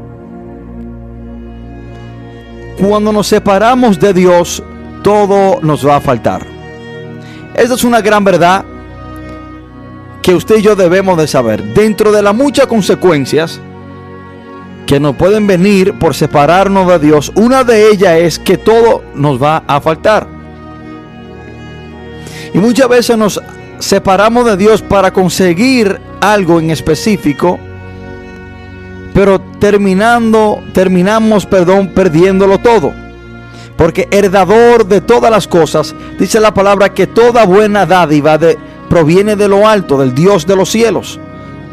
[2.78, 4.62] Cuando nos separamos de Dios,
[5.02, 6.46] todo nos va a faltar.
[7.54, 8.64] Esta es una gran verdad
[10.22, 11.62] que usted y yo debemos de saber.
[11.74, 13.60] Dentro de las muchas consecuencias
[14.86, 19.42] que nos pueden venir por separarnos de Dios, una de ellas es que todo nos
[19.42, 20.28] va a faltar.
[22.54, 23.40] Y muchas veces nos
[23.78, 27.58] separamos de Dios para conseguir algo en específico,
[29.14, 32.92] pero terminando, terminamos, perdón, perdiéndolo todo.
[33.76, 38.58] Porque heredador de todas las cosas, dice la palabra que toda buena dádiva de,
[38.88, 41.20] proviene de lo alto, del Dios de los cielos.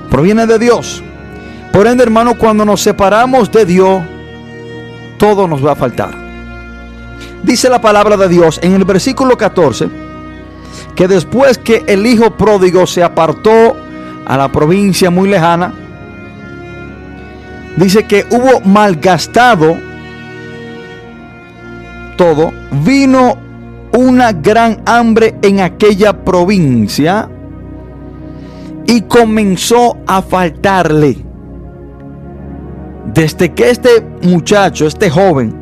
[0.09, 1.03] Proviene de Dios.
[1.71, 4.03] Por ende, hermano, cuando nos separamos de Dios,
[5.17, 6.13] todo nos va a faltar.
[7.41, 10.12] Dice la palabra de Dios en el versículo 14
[10.95, 13.75] que después que el hijo pródigo se apartó
[14.25, 15.73] a la provincia muy lejana,
[17.77, 19.75] dice que hubo malgastado
[22.15, 22.51] todo,
[22.85, 23.37] vino
[23.93, 27.29] una gran hambre en aquella provincia
[28.85, 31.17] y comenzó a faltarle.
[33.13, 35.55] Desde que este muchacho, este joven,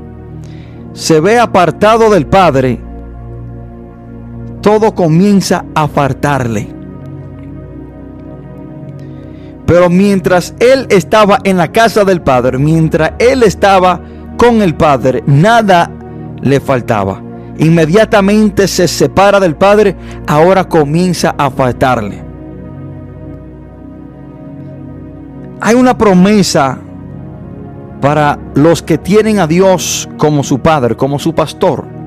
[0.93, 2.79] se ve apartado del padre,
[4.61, 6.67] todo comienza a faltarle.
[9.65, 14.01] Pero mientras él estaba en la casa del padre, mientras él estaba
[14.37, 15.89] con el padre, nada
[16.41, 17.21] le faltaba.
[17.57, 19.95] Inmediatamente se separa del padre,
[20.27, 22.23] ahora comienza a faltarle.
[25.61, 26.79] Hay una promesa
[28.01, 32.00] para los que tienen a Dios como su Padre, como su pastor.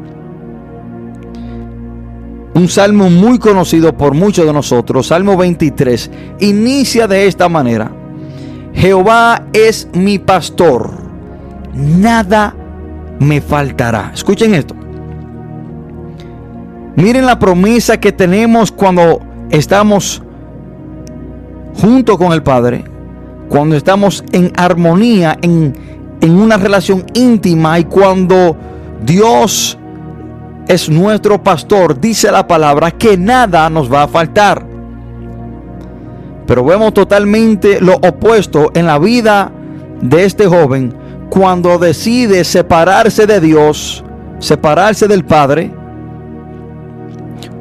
[2.55, 7.91] Un salmo muy conocido por muchos de nosotros, Salmo 23, inicia de esta manera.
[8.75, 10.91] Jehová es mi pastor,
[11.75, 12.55] nada
[13.19, 14.13] me faltará.
[14.15, 14.75] Escuchen esto.
[16.97, 20.23] Miren la promesa que tenemos cuando estamos
[21.75, 22.85] junto con el Padre
[23.49, 25.75] cuando estamos en armonía, en,
[26.23, 28.57] una relación íntima y cuando
[29.05, 29.79] Dios
[30.69, 34.65] es nuestro pastor, dice la palabra que nada nos va a faltar.
[36.47, 39.51] Pero vemos totalmente lo opuesto en la vida
[40.01, 40.95] de este joven
[41.31, 44.05] cuando decide separarse de Dios,
[44.39, 45.71] separarse del Padre,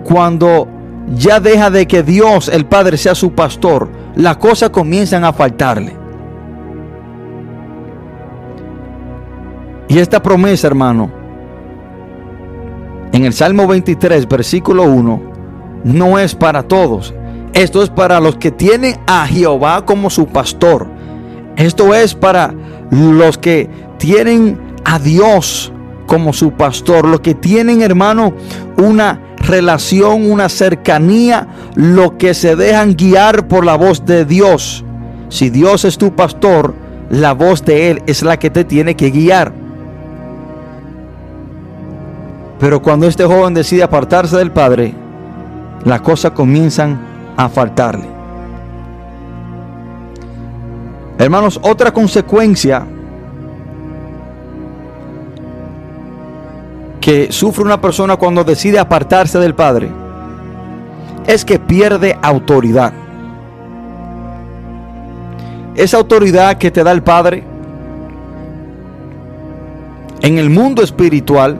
[0.03, 0.67] cuando
[1.15, 5.95] ya deja de que Dios, el Padre, sea su pastor, las cosas comienzan a faltarle.
[9.87, 11.22] Y esta promesa, hermano,
[13.13, 15.21] en el Salmo 23, versículo 1,
[15.83, 17.13] no es para todos.
[17.53, 20.87] Esto es para los que tienen a Jehová como su pastor.
[21.55, 22.55] Esto es para
[22.89, 25.71] los que tienen a Dios
[26.07, 27.07] como su pastor.
[27.07, 28.33] Los que tienen, hermano,
[28.77, 34.83] una relación, una cercanía, lo que se dejan guiar por la voz de Dios.
[35.29, 36.73] Si Dios es tu pastor,
[37.11, 39.62] la voz de Él es la que te tiene que guiar.
[42.59, 44.93] Pero cuando este joven decide apartarse del Padre,
[45.83, 46.99] las cosas comienzan
[47.35, 48.07] a faltarle.
[51.17, 52.85] Hermanos, otra consecuencia
[56.99, 59.91] que sufre una persona cuando decide apartarse del Padre
[61.27, 62.93] es que pierde autoridad.
[65.75, 67.43] Esa autoridad que te da el Padre
[70.21, 71.59] en el mundo espiritual,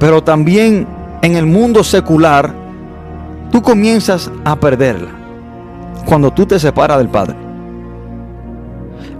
[0.00, 0.86] pero también
[1.22, 2.52] en el mundo secular,
[3.52, 5.10] tú comienzas a perderla
[6.06, 7.36] cuando tú te separas del Padre.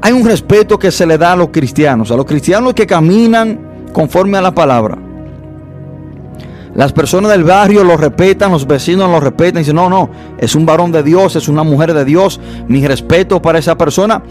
[0.00, 3.60] Hay un respeto que se le da a los cristianos, a los cristianos que caminan
[3.92, 4.96] conforme a la palabra.
[6.74, 10.08] Las personas del barrio lo respetan, los vecinos lo respetan dicen, no, no,
[10.38, 14.22] es un varón de Dios, es una mujer de Dios, mi respeto para esa persona.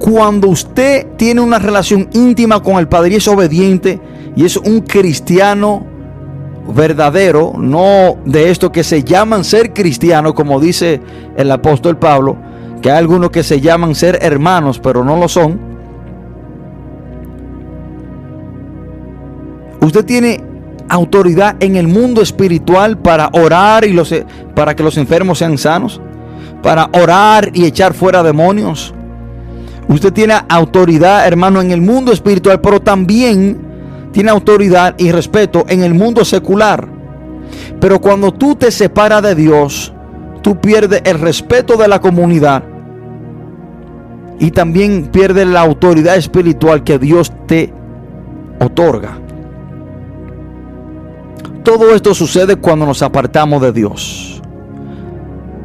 [0.00, 4.00] Cuando usted tiene una relación íntima con el Padre y es obediente
[4.38, 5.84] y es un cristiano
[6.72, 11.00] verdadero, no de esto que se llaman ser cristiano, como dice
[11.36, 12.36] el apóstol Pablo,
[12.80, 15.58] que hay algunos que se llaman ser hermanos, pero no lo son.
[19.80, 20.40] Usted tiene
[20.88, 24.14] autoridad en el mundo espiritual para orar y los,
[24.54, 26.00] para que los enfermos sean sanos,
[26.62, 28.94] para orar y echar fuera demonios.
[29.88, 33.66] Usted tiene autoridad, hermano, en el mundo espiritual, pero también
[34.12, 36.88] tiene autoridad y respeto en el mundo secular.
[37.80, 39.92] Pero cuando tú te separas de Dios,
[40.42, 42.62] tú pierdes el respeto de la comunidad
[44.38, 47.72] y también pierdes la autoridad espiritual que Dios te
[48.60, 49.18] otorga.
[51.62, 54.40] Todo esto sucede cuando nos apartamos de Dios.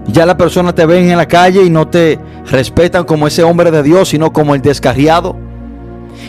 [0.07, 2.19] Ya la persona te ven en la calle y no te
[2.51, 5.37] respetan como ese hombre de Dios, sino como el descarriado.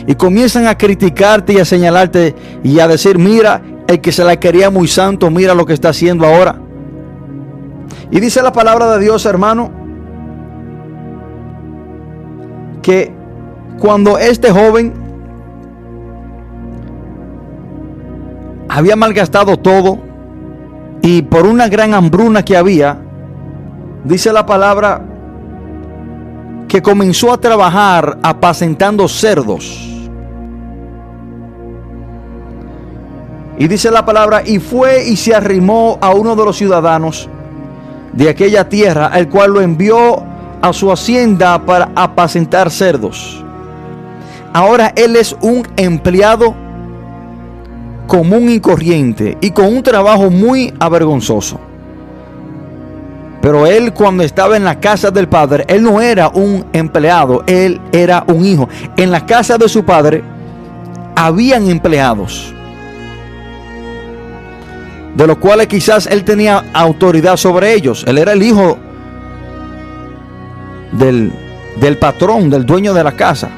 [0.07, 4.39] Y comienzan a criticarte y a señalarte y a decir, mira, el que se la
[4.39, 6.59] quería muy santo, mira lo que está haciendo ahora.
[8.11, 9.71] Y dice la palabra de Dios, hermano,
[12.81, 13.11] que
[13.79, 14.93] cuando este joven
[18.69, 19.99] había malgastado todo
[21.01, 22.99] y por una gran hambruna que había,
[24.03, 25.01] dice la palabra
[26.67, 29.91] que comenzó a trabajar apacentando cerdos.
[33.57, 37.29] Y dice la palabra, y fue y se arrimó a uno de los ciudadanos
[38.11, 40.23] de aquella tierra, el cual lo envió
[40.61, 43.43] a su hacienda para apacentar cerdos.
[44.53, 46.55] Ahora él es un empleado
[48.07, 51.59] común y corriente y con un trabajo muy avergonzoso.
[53.45, 57.79] Pero él cuando estaba en la casa del padre, él no era un empleado, él
[57.91, 58.67] era un hijo.
[58.97, 60.23] En la casa de su padre
[61.15, 62.51] habían empleados
[65.15, 68.03] de los cuales quizás él tenía autoridad sobre ellos.
[68.07, 68.79] Él era el hijo
[70.93, 71.31] del,
[71.79, 73.51] del patrón, del dueño de la casa.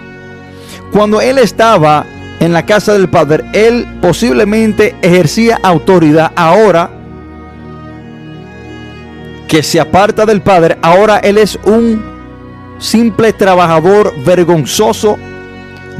[0.91, 2.05] Cuando él estaba
[2.41, 6.33] en la casa del padre, él posiblemente ejercía autoridad.
[6.35, 6.96] Ahora
[9.47, 12.03] que se aparta del padre, ahora él es un
[12.79, 15.17] simple trabajador vergonzoso,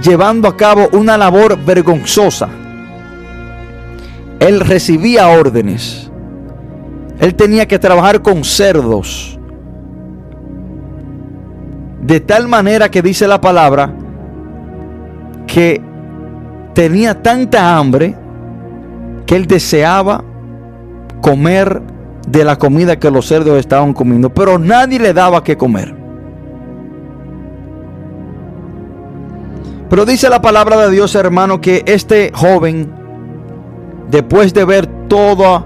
[0.04, 2.50] llevando a cabo una labor vergonzosa.
[4.40, 6.12] Él recibía órdenes.
[7.20, 9.40] Él tenía que trabajar con cerdos.
[12.02, 13.94] De tal manera que dice la palabra
[15.48, 15.82] que
[16.74, 18.16] tenía tanta hambre
[19.26, 20.24] que él deseaba
[21.22, 21.82] comer
[22.28, 25.96] de la comida que los cerdos estaban comiendo, pero nadie le daba que comer.
[29.90, 32.92] Pero dice la palabra de Dios, hermano, que este joven
[34.12, 35.64] después de ver todas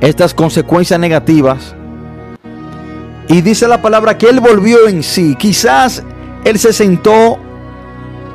[0.00, 1.74] estas consecuencias negativas,
[3.28, 6.02] y dice la palabra que él volvió en sí, quizás
[6.44, 7.38] él se sentó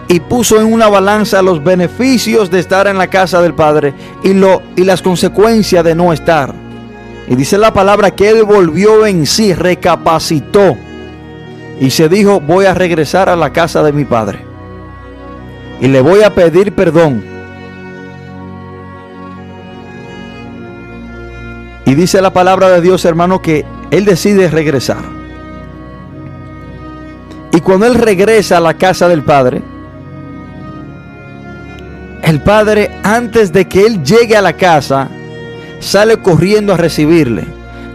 [0.07, 3.93] y puso en una balanza los beneficios de estar en la casa del Padre
[4.23, 6.64] y, lo, y las consecuencias de no estar.
[7.27, 10.77] Y dice la palabra que él volvió en sí, recapacitó
[11.79, 14.39] y se dijo, voy a regresar a la casa de mi Padre.
[15.81, 17.35] Y le voy a pedir perdón
[21.85, 25.03] Y dice la palabra de Dios, hermano, que él decide regresar.
[27.53, 29.61] Y cuando él regresa a la casa del Padre,
[32.23, 35.07] el Padre, antes de que él llegue a la casa,
[35.79, 37.45] sale corriendo a recibirle.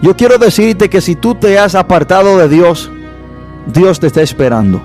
[0.02, 2.90] Yo quiero decirte que si tú te has apartado de Dios,
[3.66, 4.82] Dios te está esperando.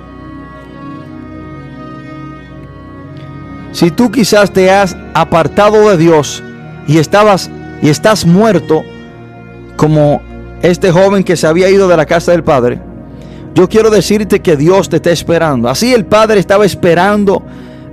[3.71, 6.43] Si tú quizás te has apartado de Dios
[6.87, 7.49] y estabas
[7.81, 8.83] y estás muerto,
[9.75, 10.21] como
[10.61, 12.79] este joven que se había ido de la casa del padre,
[13.53, 15.69] yo quiero decirte que Dios te está esperando.
[15.69, 17.43] Así el padre estaba esperando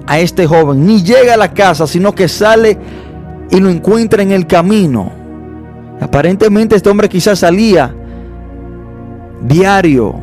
[0.06, 0.86] a este joven.
[0.86, 2.78] Ni llega a la casa, sino que sale
[3.52, 5.12] y lo encuentra en el camino.
[6.00, 7.94] Aparentemente este hombre quizás salía
[9.42, 10.14] diario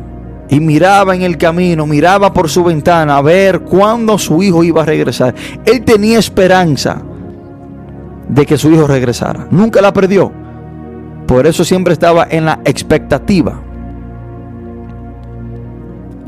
[0.48, 4.82] y miraba en el camino, miraba por su ventana a ver cuándo su hijo iba
[4.82, 5.34] a regresar.
[5.64, 7.00] Él tenía esperanza
[8.28, 9.46] de que su hijo regresara.
[9.50, 10.32] Nunca la perdió.
[11.26, 13.62] Por eso siempre estaba en la expectativa.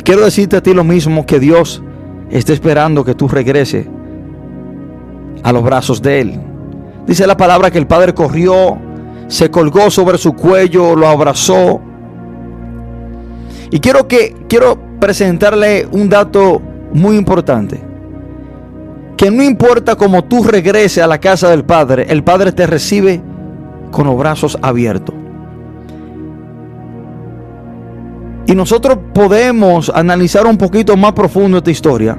[0.05, 1.83] quiero decirte a ti lo mismo que Dios
[2.31, 3.87] está esperando que tú regreses
[5.43, 6.52] a los brazos de Él.
[7.07, 8.79] Dice la palabra que el Padre corrió,
[9.27, 11.81] se colgó sobre su cuello, lo abrazó.
[13.71, 16.61] Y quiero que quiero presentarle un dato
[16.93, 17.83] muy importante.
[19.17, 23.21] Que no importa cómo tú regreses a la casa del Padre, el Padre te recibe
[23.91, 25.15] con los brazos abiertos.
[28.47, 32.19] Y nosotros podemos analizar un poquito más profundo esta historia.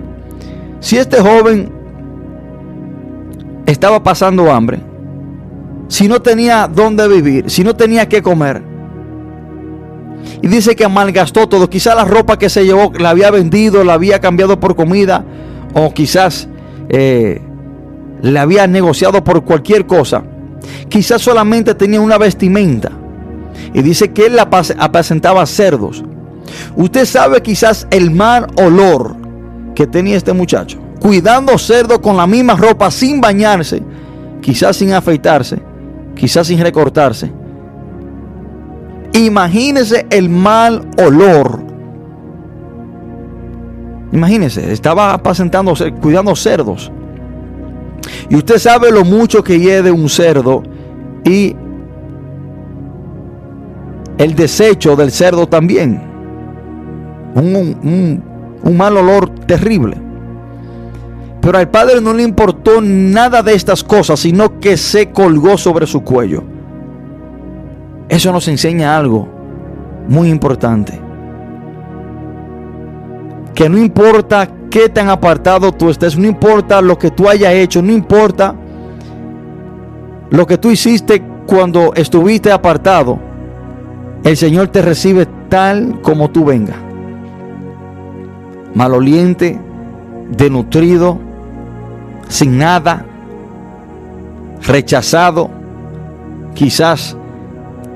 [0.79, 1.82] Si este joven
[3.65, 4.79] estaba pasando hambre,
[5.87, 8.63] si no tenía dónde vivir, si no tenía qué comer,
[10.41, 13.93] y dice que malgastó todo, quizás la ropa que se llevó la había vendido, la
[13.93, 15.25] había cambiado por comida,
[15.73, 16.47] o quizás
[16.89, 17.41] eh,
[18.21, 20.23] le había negociado por cualquier cosa
[20.89, 22.91] quizás solamente tenía una vestimenta.
[23.73, 26.03] Y dice que él apacentaba cerdos.
[26.75, 29.15] Usted sabe quizás el mal olor
[29.75, 30.79] que tenía este muchacho.
[31.03, 33.83] Cuidando cerdos con la misma ropa, sin bañarse,
[34.41, 35.61] quizás sin afeitarse,
[36.15, 37.29] quizás sin recortarse.
[39.11, 41.59] Imagínese el mal olor.
[44.13, 46.89] Imagínese, estaba apacentando, cuidando cerdos.
[48.29, 50.63] Y usted sabe lo mucho que hiede un cerdo
[51.25, 51.53] y
[54.17, 56.01] el desecho del cerdo también.
[57.35, 58.23] Un,
[58.63, 59.97] un, mal olor terrible.
[61.43, 65.85] Pero al padre no le importó nada de estas cosas, sino que se colgó sobre
[65.85, 66.41] su cuello.
[68.07, 69.27] Eso nos enseña algo
[70.07, 71.01] muy importante.
[73.53, 77.83] que no importa qué tan apartado tú estés, no importa lo que tú hayas hecho,
[77.83, 78.55] no importa
[80.31, 83.19] lo que tú hiciste cuando estuviste apartado,
[84.23, 86.77] el Señor te recibe tal como tú vengas.
[88.73, 89.59] Maloliente,
[90.35, 91.19] denutrido,
[92.33, 93.05] sin nada,
[94.65, 95.51] rechazado,
[96.55, 97.15] quizás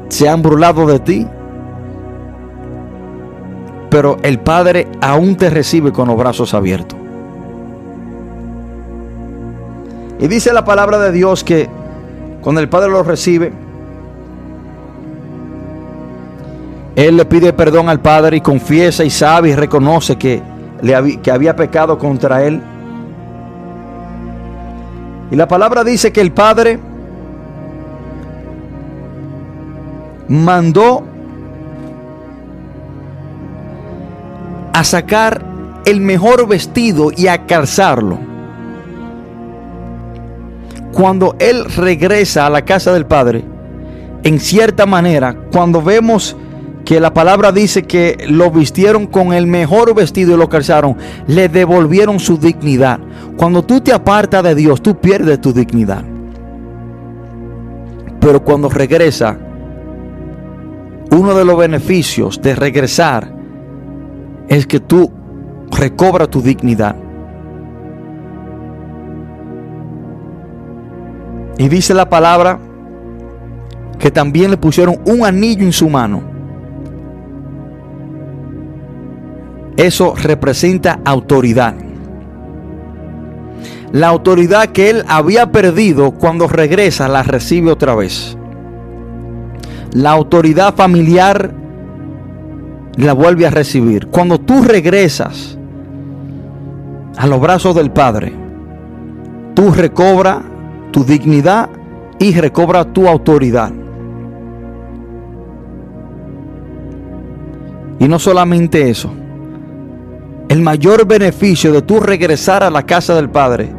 [0.10, 1.28] se han burlado de ti,
[3.90, 7.00] pero el Padre aún te recibe con los brazos abiertos.
[10.20, 11.68] Y dice la palabra de Dios que
[12.42, 13.52] cuando el Padre lo recibe,
[16.96, 20.44] Él le pide perdón al Padre y confiesa y sabe y reconoce que,
[20.84, 22.62] le que había pecado contra Él.
[25.32, 26.80] Y la palabra dice que el Padre
[30.30, 31.04] mandó
[34.74, 35.44] a sacar
[35.86, 38.20] el mejor vestido y a calzarlo.
[40.94, 43.44] Cuando él regresa a la casa del Padre,
[44.24, 46.36] en cierta manera, cuando vemos
[46.88, 50.96] que la palabra dice que lo vistieron con el mejor vestido y lo calzaron,
[51.28, 52.98] le devolvieron su dignidad.
[53.36, 56.06] Cuando tú te apartas de Dios, tú pierdes tu dignidad.
[58.22, 59.38] Pero cuando regresa,
[61.12, 63.34] uno de los beneficios de regresar
[64.48, 65.12] es que tú
[65.70, 66.96] recobras tu dignidad.
[71.58, 72.58] Y dice la palabra
[74.00, 76.37] que también le pusieron un anillo en su mano.
[79.78, 81.76] Eso representa autoridad.
[83.92, 88.36] La autoridad que él había perdido cuando regresa la recibe otra vez.
[89.94, 91.54] La autoridad familiar
[92.98, 94.08] la vuelve a recibir.
[94.08, 95.58] Cuando tú regresas
[97.16, 98.34] a los brazos del Padre,
[99.54, 100.40] tú recobras
[100.92, 101.70] tu dignidad
[102.20, 103.72] y recobras tu autoridad.
[108.00, 109.12] Y no solamente eso,
[110.50, 113.70] el mayor beneficio de tú regresar a la casa del Padre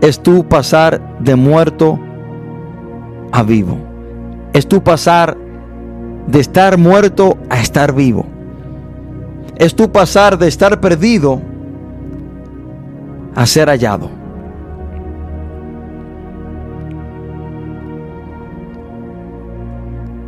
[0.00, 1.98] es tú pasar de muerto
[3.30, 3.78] a vivo.
[4.52, 5.36] Es tú pasar
[6.26, 8.26] de estar muerto a estar vivo.
[9.56, 11.40] Es tu pasar de estar perdido
[13.34, 14.10] a ser hallado.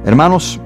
[0.04, 0.60] Hermanos,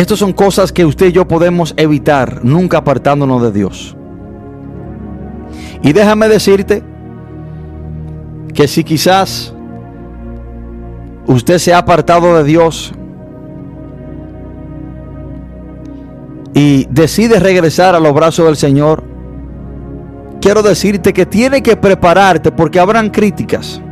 [0.00, 3.96] estas son cosas que usted y yo podemos evitar, nunca apartándonos de Dios.
[5.82, 6.84] Y déjame decirte
[8.54, 9.52] que si quizás
[11.26, 12.92] usted se ha apartado de Dios
[16.54, 19.02] y decide regresar a los brazos del Señor,
[20.40, 23.82] quiero decirte que tiene que prepararte porque habrán críticas.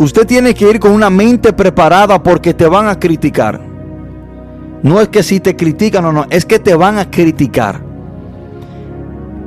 [0.00, 3.60] Usted tiene que ir con una mente preparada porque te van a criticar.
[4.82, 7.82] No es que si te critican o no, es que te van a criticar.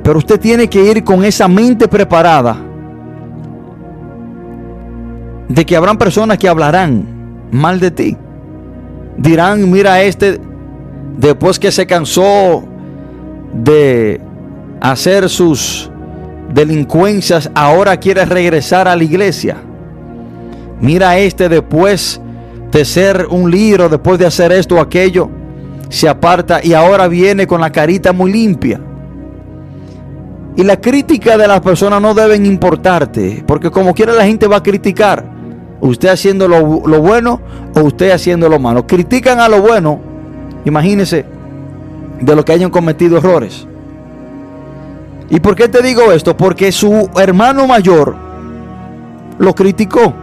[0.04, 2.56] Pero usted tiene que ir con esa mente preparada
[5.48, 7.04] de que habrán personas que hablarán
[7.50, 8.16] mal de ti.
[9.16, 10.40] Dirán, mira este,
[11.18, 12.62] después que se cansó
[13.52, 14.20] de
[14.80, 15.90] hacer sus
[16.52, 19.56] delincuencias, ahora quiere regresar a la iglesia.
[20.80, 22.20] Mira este después
[22.70, 25.30] de ser un libro, después de hacer esto o aquello,
[25.88, 28.80] se aparta y ahora viene con la carita muy limpia.
[30.56, 34.56] Y la crítica de las personas no deben importarte, porque como quiera la gente va
[34.56, 35.24] a criticar
[35.80, 36.62] usted haciendo lo,
[37.00, 37.40] bueno
[37.74, 38.86] o usted haciendo lo malo.
[38.86, 40.00] Critican a lo bueno,
[40.64, 41.24] imagínense,
[42.20, 43.66] de lo que hayan cometido errores.
[45.30, 46.36] ¿Y por qué te digo esto?
[46.36, 48.14] Porque su hermano mayor
[49.38, 50.14] lo criticó.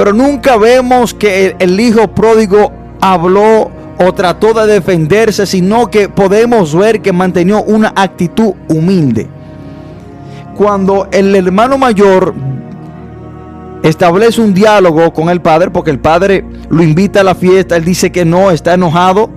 [0.00, 2.72] Pero nunca vemos que el, hijo pródigo
[3.02, 9.28] habló o trató de defenderse, sino que podemos ver que mantenió una actitud humilde.
[10.56, 12.32] Cuando el hermano mayor
[13.82, 17.84] establece un diálogo con el padre porque el padre lo invita a la fiesta, él
[17.84, 19.28] dice que no, está enojado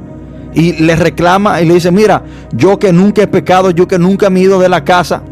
[0.54, 4.30] y le reclama y le dice, mira, yo que nunca he pecado, yo que nunca
[4.30, 5.24] me he ido de la casa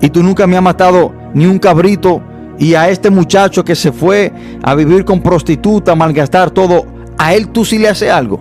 [0.00, 2.22] y tú nunca me has matado ni un cabrito
[2.60, 4.30] y a este muchacho que se fue
[4.62, 6.84] a vivir con prostituta, a malgastar todo,
[7.16, 8.38] a él tú sí le haces algo.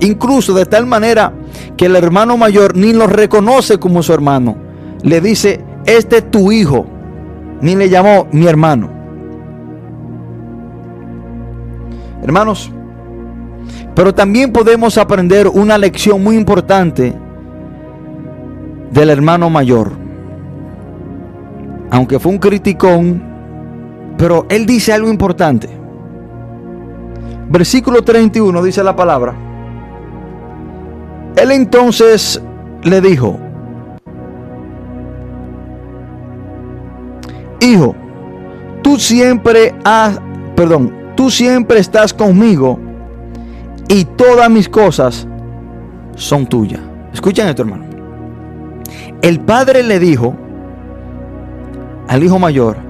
[0.00, 1.30] Incluso de tal manera
[1.76, 4.56] que el hermano mayor ni lo reconoce como su hermano.
[5.02, 6.86] Le dice, este es tu hijo
[7.60, 8.88] ni le llamó mi hermano.
[12.22, 12.72] Hermanos,
[13.94, 17.14] pero también podemos aprender una lección muy importante
[18.90, 19.92] del hermano mayor.
[21.90, 23.33] Aunque fue un criticón,
[24.16, 25.68] pero él dice algo importante.
[27.48, 29.34] Versículo 31 dice la palabra.
[31.36, 32.40] Él entonces
[32.82, 33.38] le dijo,
[37.60, 37.94] Hijo,
[38.82, 40.20] tú siempre has,
[40.54, 42.78] perdón, tú siempre estás conmigo
[43.88, 45.26] y todas mis cosas
[46.14, 46.80] son tuyas.
[47.12, 47.84] Escuchen esto, hermano.
[49.22, 50.34] El padre le dijo
[52.08, 52.83] al hijo mayor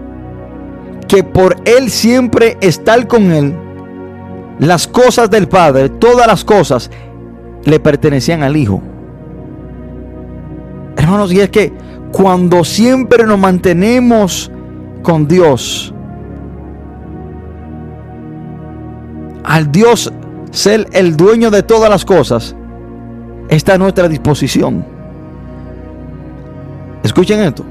[1.09, 3.55] que por él siempre estar con él,
[4.59, 6.91] las cosas del padre, todas las cosas,
[7.65, 8.83] le pertenecían al hijo.
[10.97, 11.73] Hermanos, y es que
[12.13, 14.51] cuando siempre nos mantenemos
[15.03, 15.93] con Dios,
[19.43, 20.13] al Dios
[20.51, 22.55] ser el dueño de todas las cosas,
[23.49, 24.85] está a nuestra disposición.
[27.03, 27.65] Escuchen esto.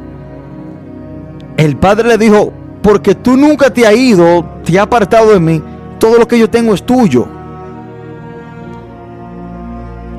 [1.57, 2.53] El padre le dijo,
[2.83, 5.63] porque tú nunca te has ido, te has apartado de mí,
[5.97, 7.25] todo lo que yo tengo es tuyo.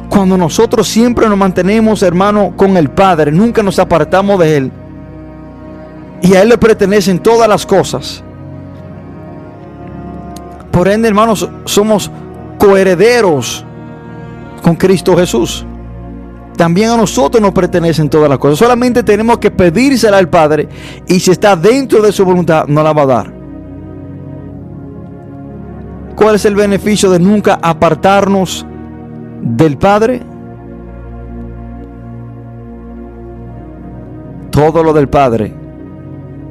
[0.09, 4.73] Cuando nosotros siempre nos mantenemos, hermano, con el Padre, nunca nos apartamos de Él.
[6.23, 8.25] Y a Él le pertenecen todas las cosas.
[10.71, 12.11] Por ende, hermanos, somos
[12.59, 13.65] coherederos
[14.63, 15.67] con Cristo Jesús.
[16.57, 18.59] También a nosotros nos pertenecen todas las cosas.
[18.59, 20.69] Solamente tenemos que pedírsela al Padre
[21.09, 23.33] y si está dentro de su voluntad, nos la va a dar.
[26.15, 28.65] ¿Cuál es el beneficio de nunca apartarnos
[29.41, 30.23] del Padre?
[34.51, 35.53] Todo lo del Padre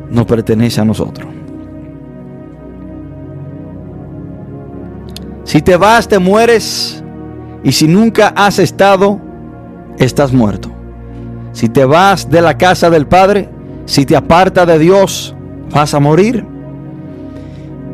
[0.10, 1.28] nos pertenece a nosotros.
[5.46, 7.02] Si te vas, te mueres.
[7.64, 9.22] Y si nunca has estado,
[9.98, 10.70] estás muerto.
[11.52, 13.50] Si te vas de la casa del Padre,
[13.86, 15.36] si te apartas de Dios,
[15.72, 16.46] vas a morir.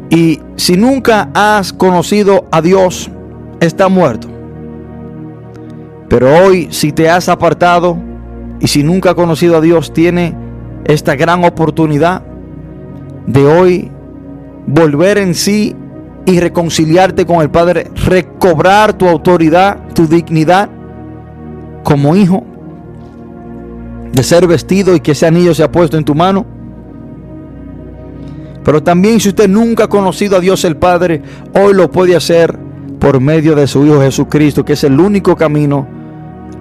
[0.09, 3.11] Y si nunca has conocido a Dios,
[3.59, 4.27] estás muerto.
[6.07, 7.97] Pero hoy, si te has apartado
[8.59, 10.35] y si nunca has conocido a Dios, tiene
[10.85, 12.23] esta gran oportunidad
[13.27, 13.91] de hoy
[14.65, 15.75] volver en sí
[16.25, 20.69] y reconciliarte con el Padre, recobrar tu autoridad, tu dignidad
[21.89, 22.43] como hijo,
[24.11, 26.45] de ser vestido y que ese anillo se ha puesto en tu mano.
[28.63, 31.23] Pero también si usted nunca ha conocido a Dios el Padre,
[31.55, 32.59] hoy lo puede hacer
[32.99, 35.87] por medio de su Hijo Jesucristo, que es el único camino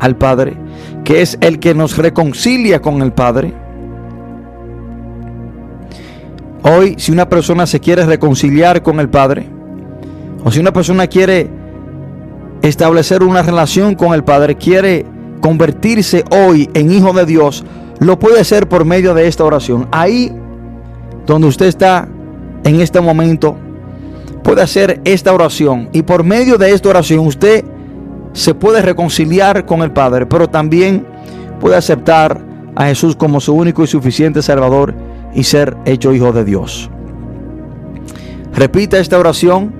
[0.00, 0.56] al Padre,
[1.04, 3.52] que es el que nos reconcilia con el Padre.
[6.62, 9.46] Hoy, si una persona se quiere reconciliar con el Padre,
[10.42, 11.50] o si una persona quiere
[12.62, 17.64] establecer una relación con el Padre, quiere convertirse hoy en hijo de Dios,
[18.00, 19.88] lo puede hacer por medio de esta oración.
[19.90, 20.32] Ahí
[21.26, 22.08] donde usted está
[22.64, 23.56] en este momento,
[24.42, 25.88] puede hacer esta oración.
[25.92, 27.64] Y por medio de esta oración usted
[28.32, 31.06] se puede reconciliar con el Padre, pero también
[31.60, 32.40] puede aceptar
[32.76, 34.94] a Jesús como su único y suficiente Salvador
[35.34, 36.90] y ser hecho hijo de Dios.
[38.54, 39.72] Repita esta oración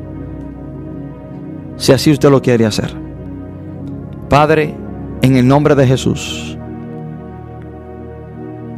[1.77, 2.93] si así usted lo quiere hacer.
[4.29, 4.75] Padre,
[5.23, 6.57] en el nombre de Jesús,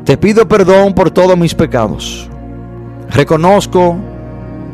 [0.04, 2.28] te pido perdón por todos mis pecados.
[3.10, 3.96] Reconozco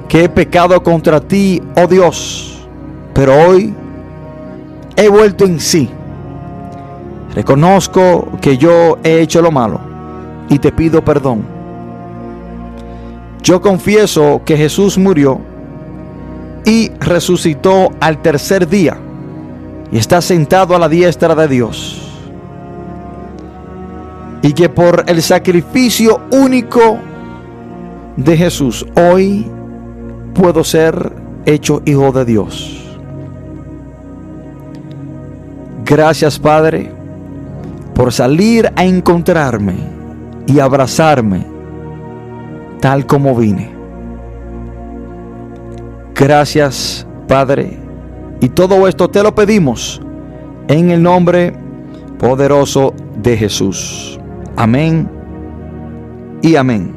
[0.09, 2.67] que he pecado contra ti, oh Dios,
[3.13, 3.75] pero hoy
[4.97, 5.91] he vuelto en sí.
[7.35, 9.81] Reconozco que yo he hecho lo malo
[10.49, 11.45] y te pido perdón.
[13.43, 15.41] Yo confieso que Jesús murió
[16.65, 18.99] y resucitó al tercer día
[19.91, 22.03] y está sentado a la diestra de Dios.
[24.43, 26.99] Y que por el sacrificio único
[28.17, 29.51] de Jesús hoy
[30.35, 31.13] puedo ser
[31.45, 32.83] hecho hijo de Dios.
[35.85, 36.93] Gracias Padre
[37.95, 39.75] por salir a encontrarme
[40.47, 41.47] y abrazarme
[42.81, 43.73] tal como vine.
[46.15, 47.86] Gracias, Padre.
[48.41, 50.01] Y todo esto te lo pedimos
[50.69, 51.55] en el nombre
[52.19, 54.19] poderoso de Jesús.
[54.57, 55.09] Amén
[56.43, 56.95] y amén.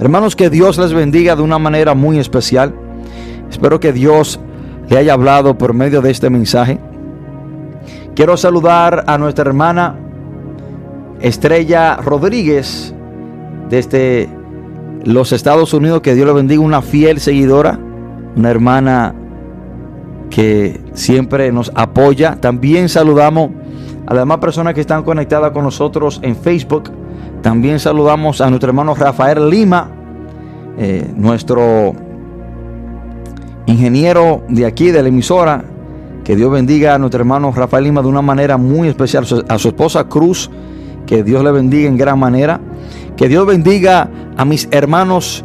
[0.00, 2.74] Hermanos, que Dios les bendiga de una manera muy especial.
[3.48, 4.40] Espero que Dios
[4.88, 6.78] le haya hablado por medio de este mensaje.
[8.14, 9.96] Quiero saludar a nuestra hermana
[11.20, 12.92] Estrella Rodríguez
[13.70, 14.28] desde
[15.04, 17.78] los Estados Unidos, que Dios le bendiga, una fiel seguidora
[18.36, 19.14] una hermana
[20.34, 22.36] que siempre nos apoya.
[22.40, 23.50] También saludamos
[24.04, 26.90] a las demás personas que están conectadas con nosotros en Facebook.
[27.40, 29.88] También saludamos a nuestro hermano Rafael Lima,
[30.76, 31.94] eh, nuestro
[33.66, 35.64] ingeniero de aquí, de la emisora.
[36.24, 39.24] Que Dios bendiga a nuestro hermano Rafael Lima de una manera muy especial.
[39.46, 40.50] A su esposa Cruz,
[41.06, 42.60] que Dios le bendiga en gran manera.
[43.16, 45.44] Que Dios bendiga a mis hermanos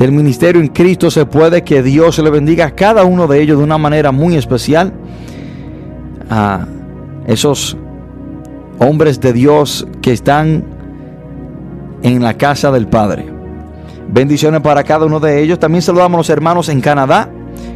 [0.00, 1.62] del ministerio en Cristo se puede.
[1.62, 4.94] Que Dios le bendiga a cada uno de ellos de una manera muy especial.
[6.30, 6.66] A
[7.26, 7.76] esos
[8.78, 10.64] hombres de Dios que están
[12.02, 13.26] en la casa del Padre.
[14.08, 15.58] Bendiciones para cada uno de ellos.
[15.58, 17.28] También saludamos a los hermanos en Canadá.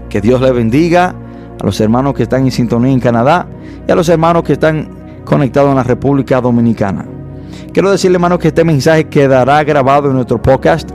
[0.08, 1.14] Que Dios les bendiga.
[1.60, 3.46] A los hermanos que están en sintonía en Canadá.
[3.86, 4.88] Y a los hermanos que están
[5.26, 7.04] conectados en la República Dominicana.
[7.74, 10.90] Quiero decirle, hermanos, que este mensaje quedará grabado en nuestro podcast.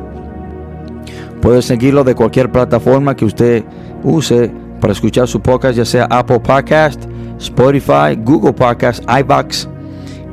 [1.41, 3.63] Puede seguirlo de cualquier plataforma que usted
[4.03, 7.03] use para escuchar su podcast, ya sea Apple Podcast,
[7.37, 9.67] Spotify, Google Podcast, iBox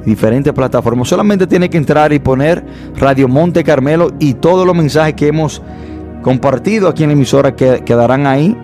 [0.07, 1.09] diferentes plataformas.
[1.09, 2.65] Solamente tiene que entrar y poner
[2.97, 5.61] Radio Monte Carmelo y todos los mensajes que hemos
[6.23, 8.57] compartido aquí en la emisora que quedarán ahí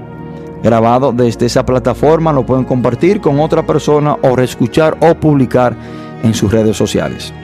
[0.62, 2.32] grabados desde esa plataforma.
[2.32, 5.76] Lo pueden compartir con otra persona o reescuchar o publicar
[6.22, 7.34] en sus redes sociales.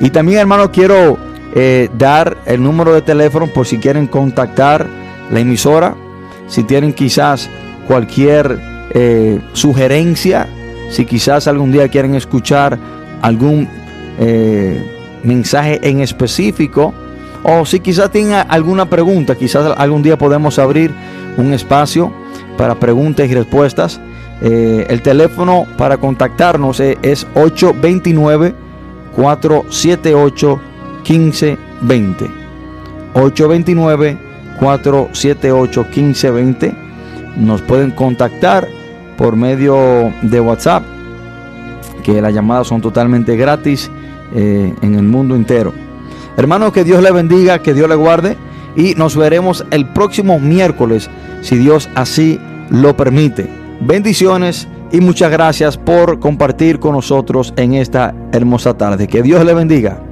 [0.00, 1.18] Y también, hermano, quiero
[1.54, 4.86] eh, dar el número de teléfono por si quieren contactar
[5.30, 5.94] la emisora.
[6.46, 7.50] Si tienen quizás
[7.86, 8.58] cualquier
[8.90, 10.48] eh, sugerencia
[10.90, 12.78] si quizás algún día quieren escuchar
[13.22, 13.66] algún
[14.18, 16.92] eh, mensaje en específico
[17.42, 20.92] o si quizás tengan alguna pregunta, quizás algún día podemos abrir
[21.38, 22.12] un espacio
[22.58, 24.00] para preguntas y respuestas.
[24.42, 28.54] El teléfono para contactarnos es 829
[29.14, 30.60] 478
[31.08, 32.30] 1520.
[33.14, 34.18] 829
[34.58, 36.74] 478 1520.
[37.36, 38.68] Nos pueden contactar
[39.16, 40.84] por medio de WhatsApp,
[42.02, 43.90] que las llamadas son totalmente gratis
[44.34, 45.72] eh, en el mundo entero.
[46.36, 48.36] Hermanos, que Dios le bendiga, que Dios le guarde
[48.74, 51.10] y nos veremos el próximo miércoles,
[51.42, 52.40] si Dios así
[52.70, 53.48] lo permite.
[53.80, 59.08] Bendiciones y muchas gracias por compartir con nosotros en esta hermosa tarde.
[59.08, 60.11] Que Dios le bendiga.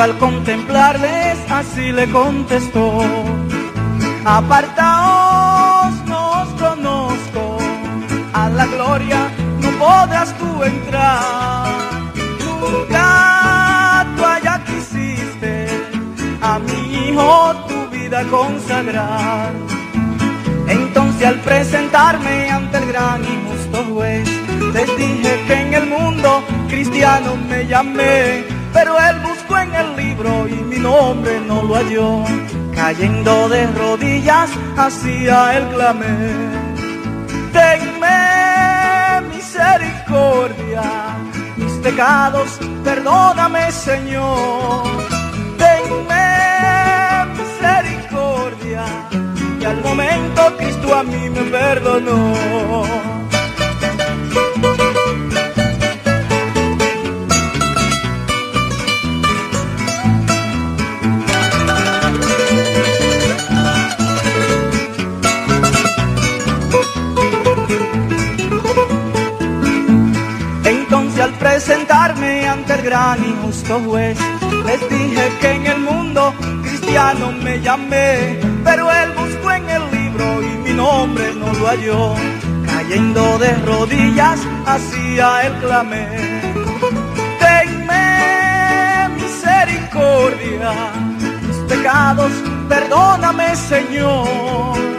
[0.00, 3.02] Al contemplarles así le contestó,
[4.24, 7.58] apartaos, no os conozco,
[8.32, 9.28] a la gloria
[9.60, 11.66] no podrás tú entrar.
[12.42, 15.66] Nunca tú allá quisiste
[16.40, 19.52] a mi hijo tu vida consagrar.
[20.66, 23.20] Entonces al presentarme ante el gran
[24.72, 29.29] les dije que en el mundo cristiano me llamé, pero él buscó
[30.26, 32.24] y mi nombre no lo halló.
[32.74, 36.34] Cayendo de rodillas hacia el clamé.
[37.52, 40.82] Tenme misericordia,
[41.56, 44.82] mis pecados, perdóname Señor.
[45.56, 46.28] Tenme
[47.38, 48.84] misericordia,
[49.60, 52.34] y al momento Cristo a mí me perdonó.
[71.70, 74.18] Presentarme ante el gran y justo juez,
[74.66, 80.42] les dije que en el mundo cristiano me llamé, pero él buscó en el libro
[80.42, 82.14] y mi nombre no lo halló
[82.66, 86.08] cayendo de rodillas hacia el clamé.
[87.38, 90.72] Tenme misericordia,
[91.46, 92.32] mis pecados,
[92.68, 94.89] perdóname Señor.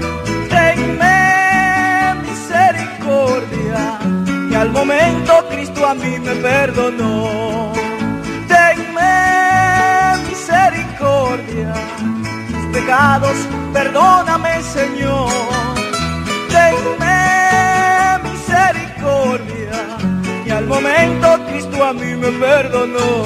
[4.62, 7.74] Al momento Cristo a mí me perdonó.
[8.48, 11.74] Tenme misericordia,
[12.48, 13.36] mis pecados,
[13.74, 15.32] perdóname Señor.
[16.50, 19.98] Tenme misericordia,
[20.46, 23.24] y al momento Cristo a mí me perdonó.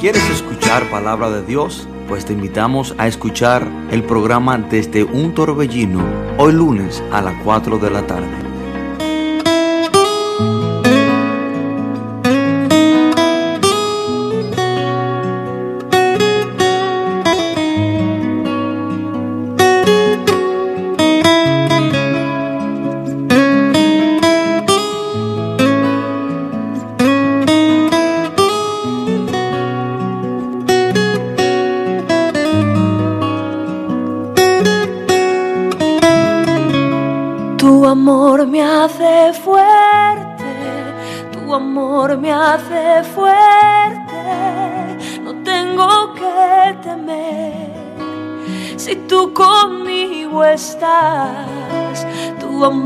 [0.00, 1.86] ¿Quieres escuchar palabra de Dios?
[2.08, 6.02] Pues te invitamos a escuchar el programa desde un torbellino
[6.36, 8.39] hoy lunes a las 4 de la tarde.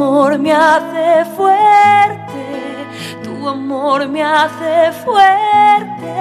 [0.04, 2.44] Amor me hace fuerte,
[3.22, 6.14] tu amor me hace fuerte.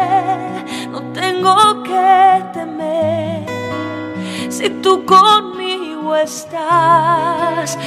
[0.90, 3.46] No tengo que temer
[4.50, 7.78] si tú conmigo estás.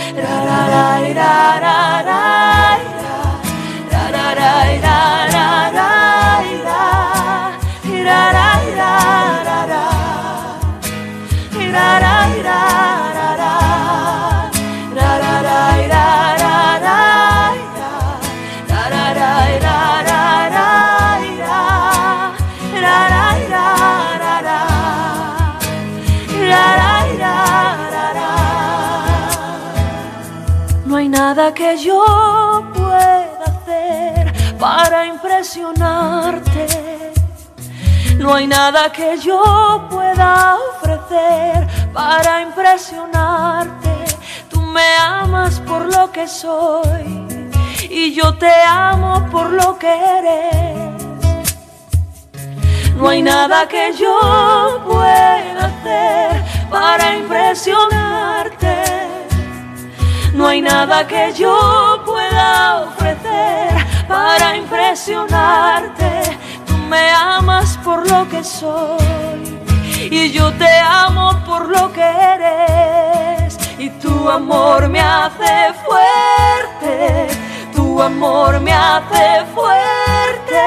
[31.54, 32.04] Que yo
[32.74, 36.66] pueda hacer para impresionarte.
[38.18, 43.90] No hay nada que yo pueda ofrecer para impresionarte.
[44.48, 47.38] Tú me amas por lo que soy
[47.88, 51.04] y yo te amo por lo que eres.
[52.96, 59.15] No hay nada que yo pueda hacer para impresionarte
[60.36, 63.70] no hay nada que yo pueda ofrecer
[64.06, 66.36] para impresionarte.
[66.66, 69.58] Tú me amas por lo que soy
[70.10, 73.58] y yo te amo por lo que eres.
[73.78, 77.28] Y tu amor me hace fuerte,
[77.74, 80.66] tu amor me hace fuerte.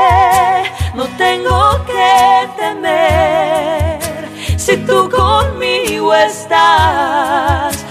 [0.96, 4.00] No tengo que temer
[4.58, 7.86] si tú conmigo estás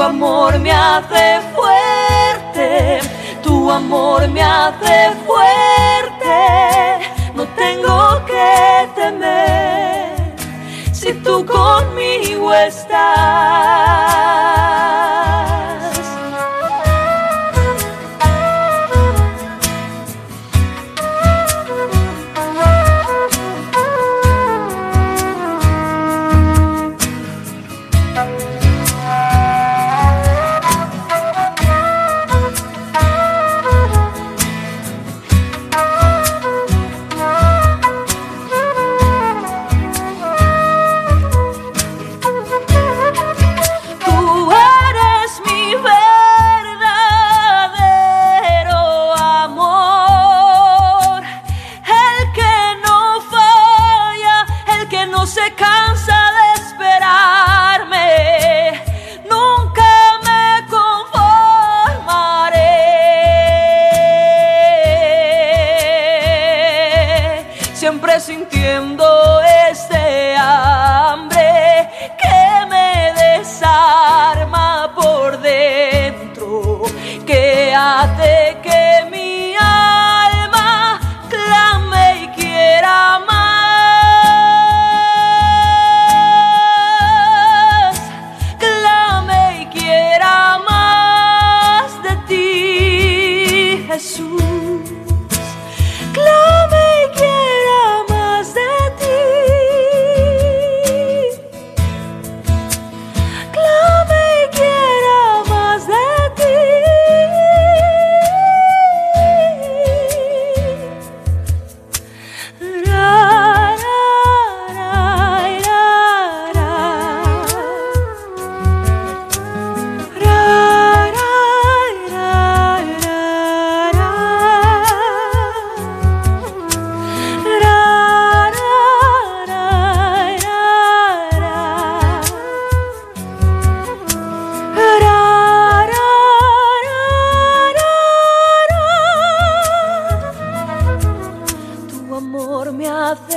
[0.00, 3.00] tu amor me hace fuerte,
[3.42, 6.38] tu amor me hace fuerte.
[7.34, 10.34] No tengo que temer
[10.90, 13.10] si tú conmigo estás.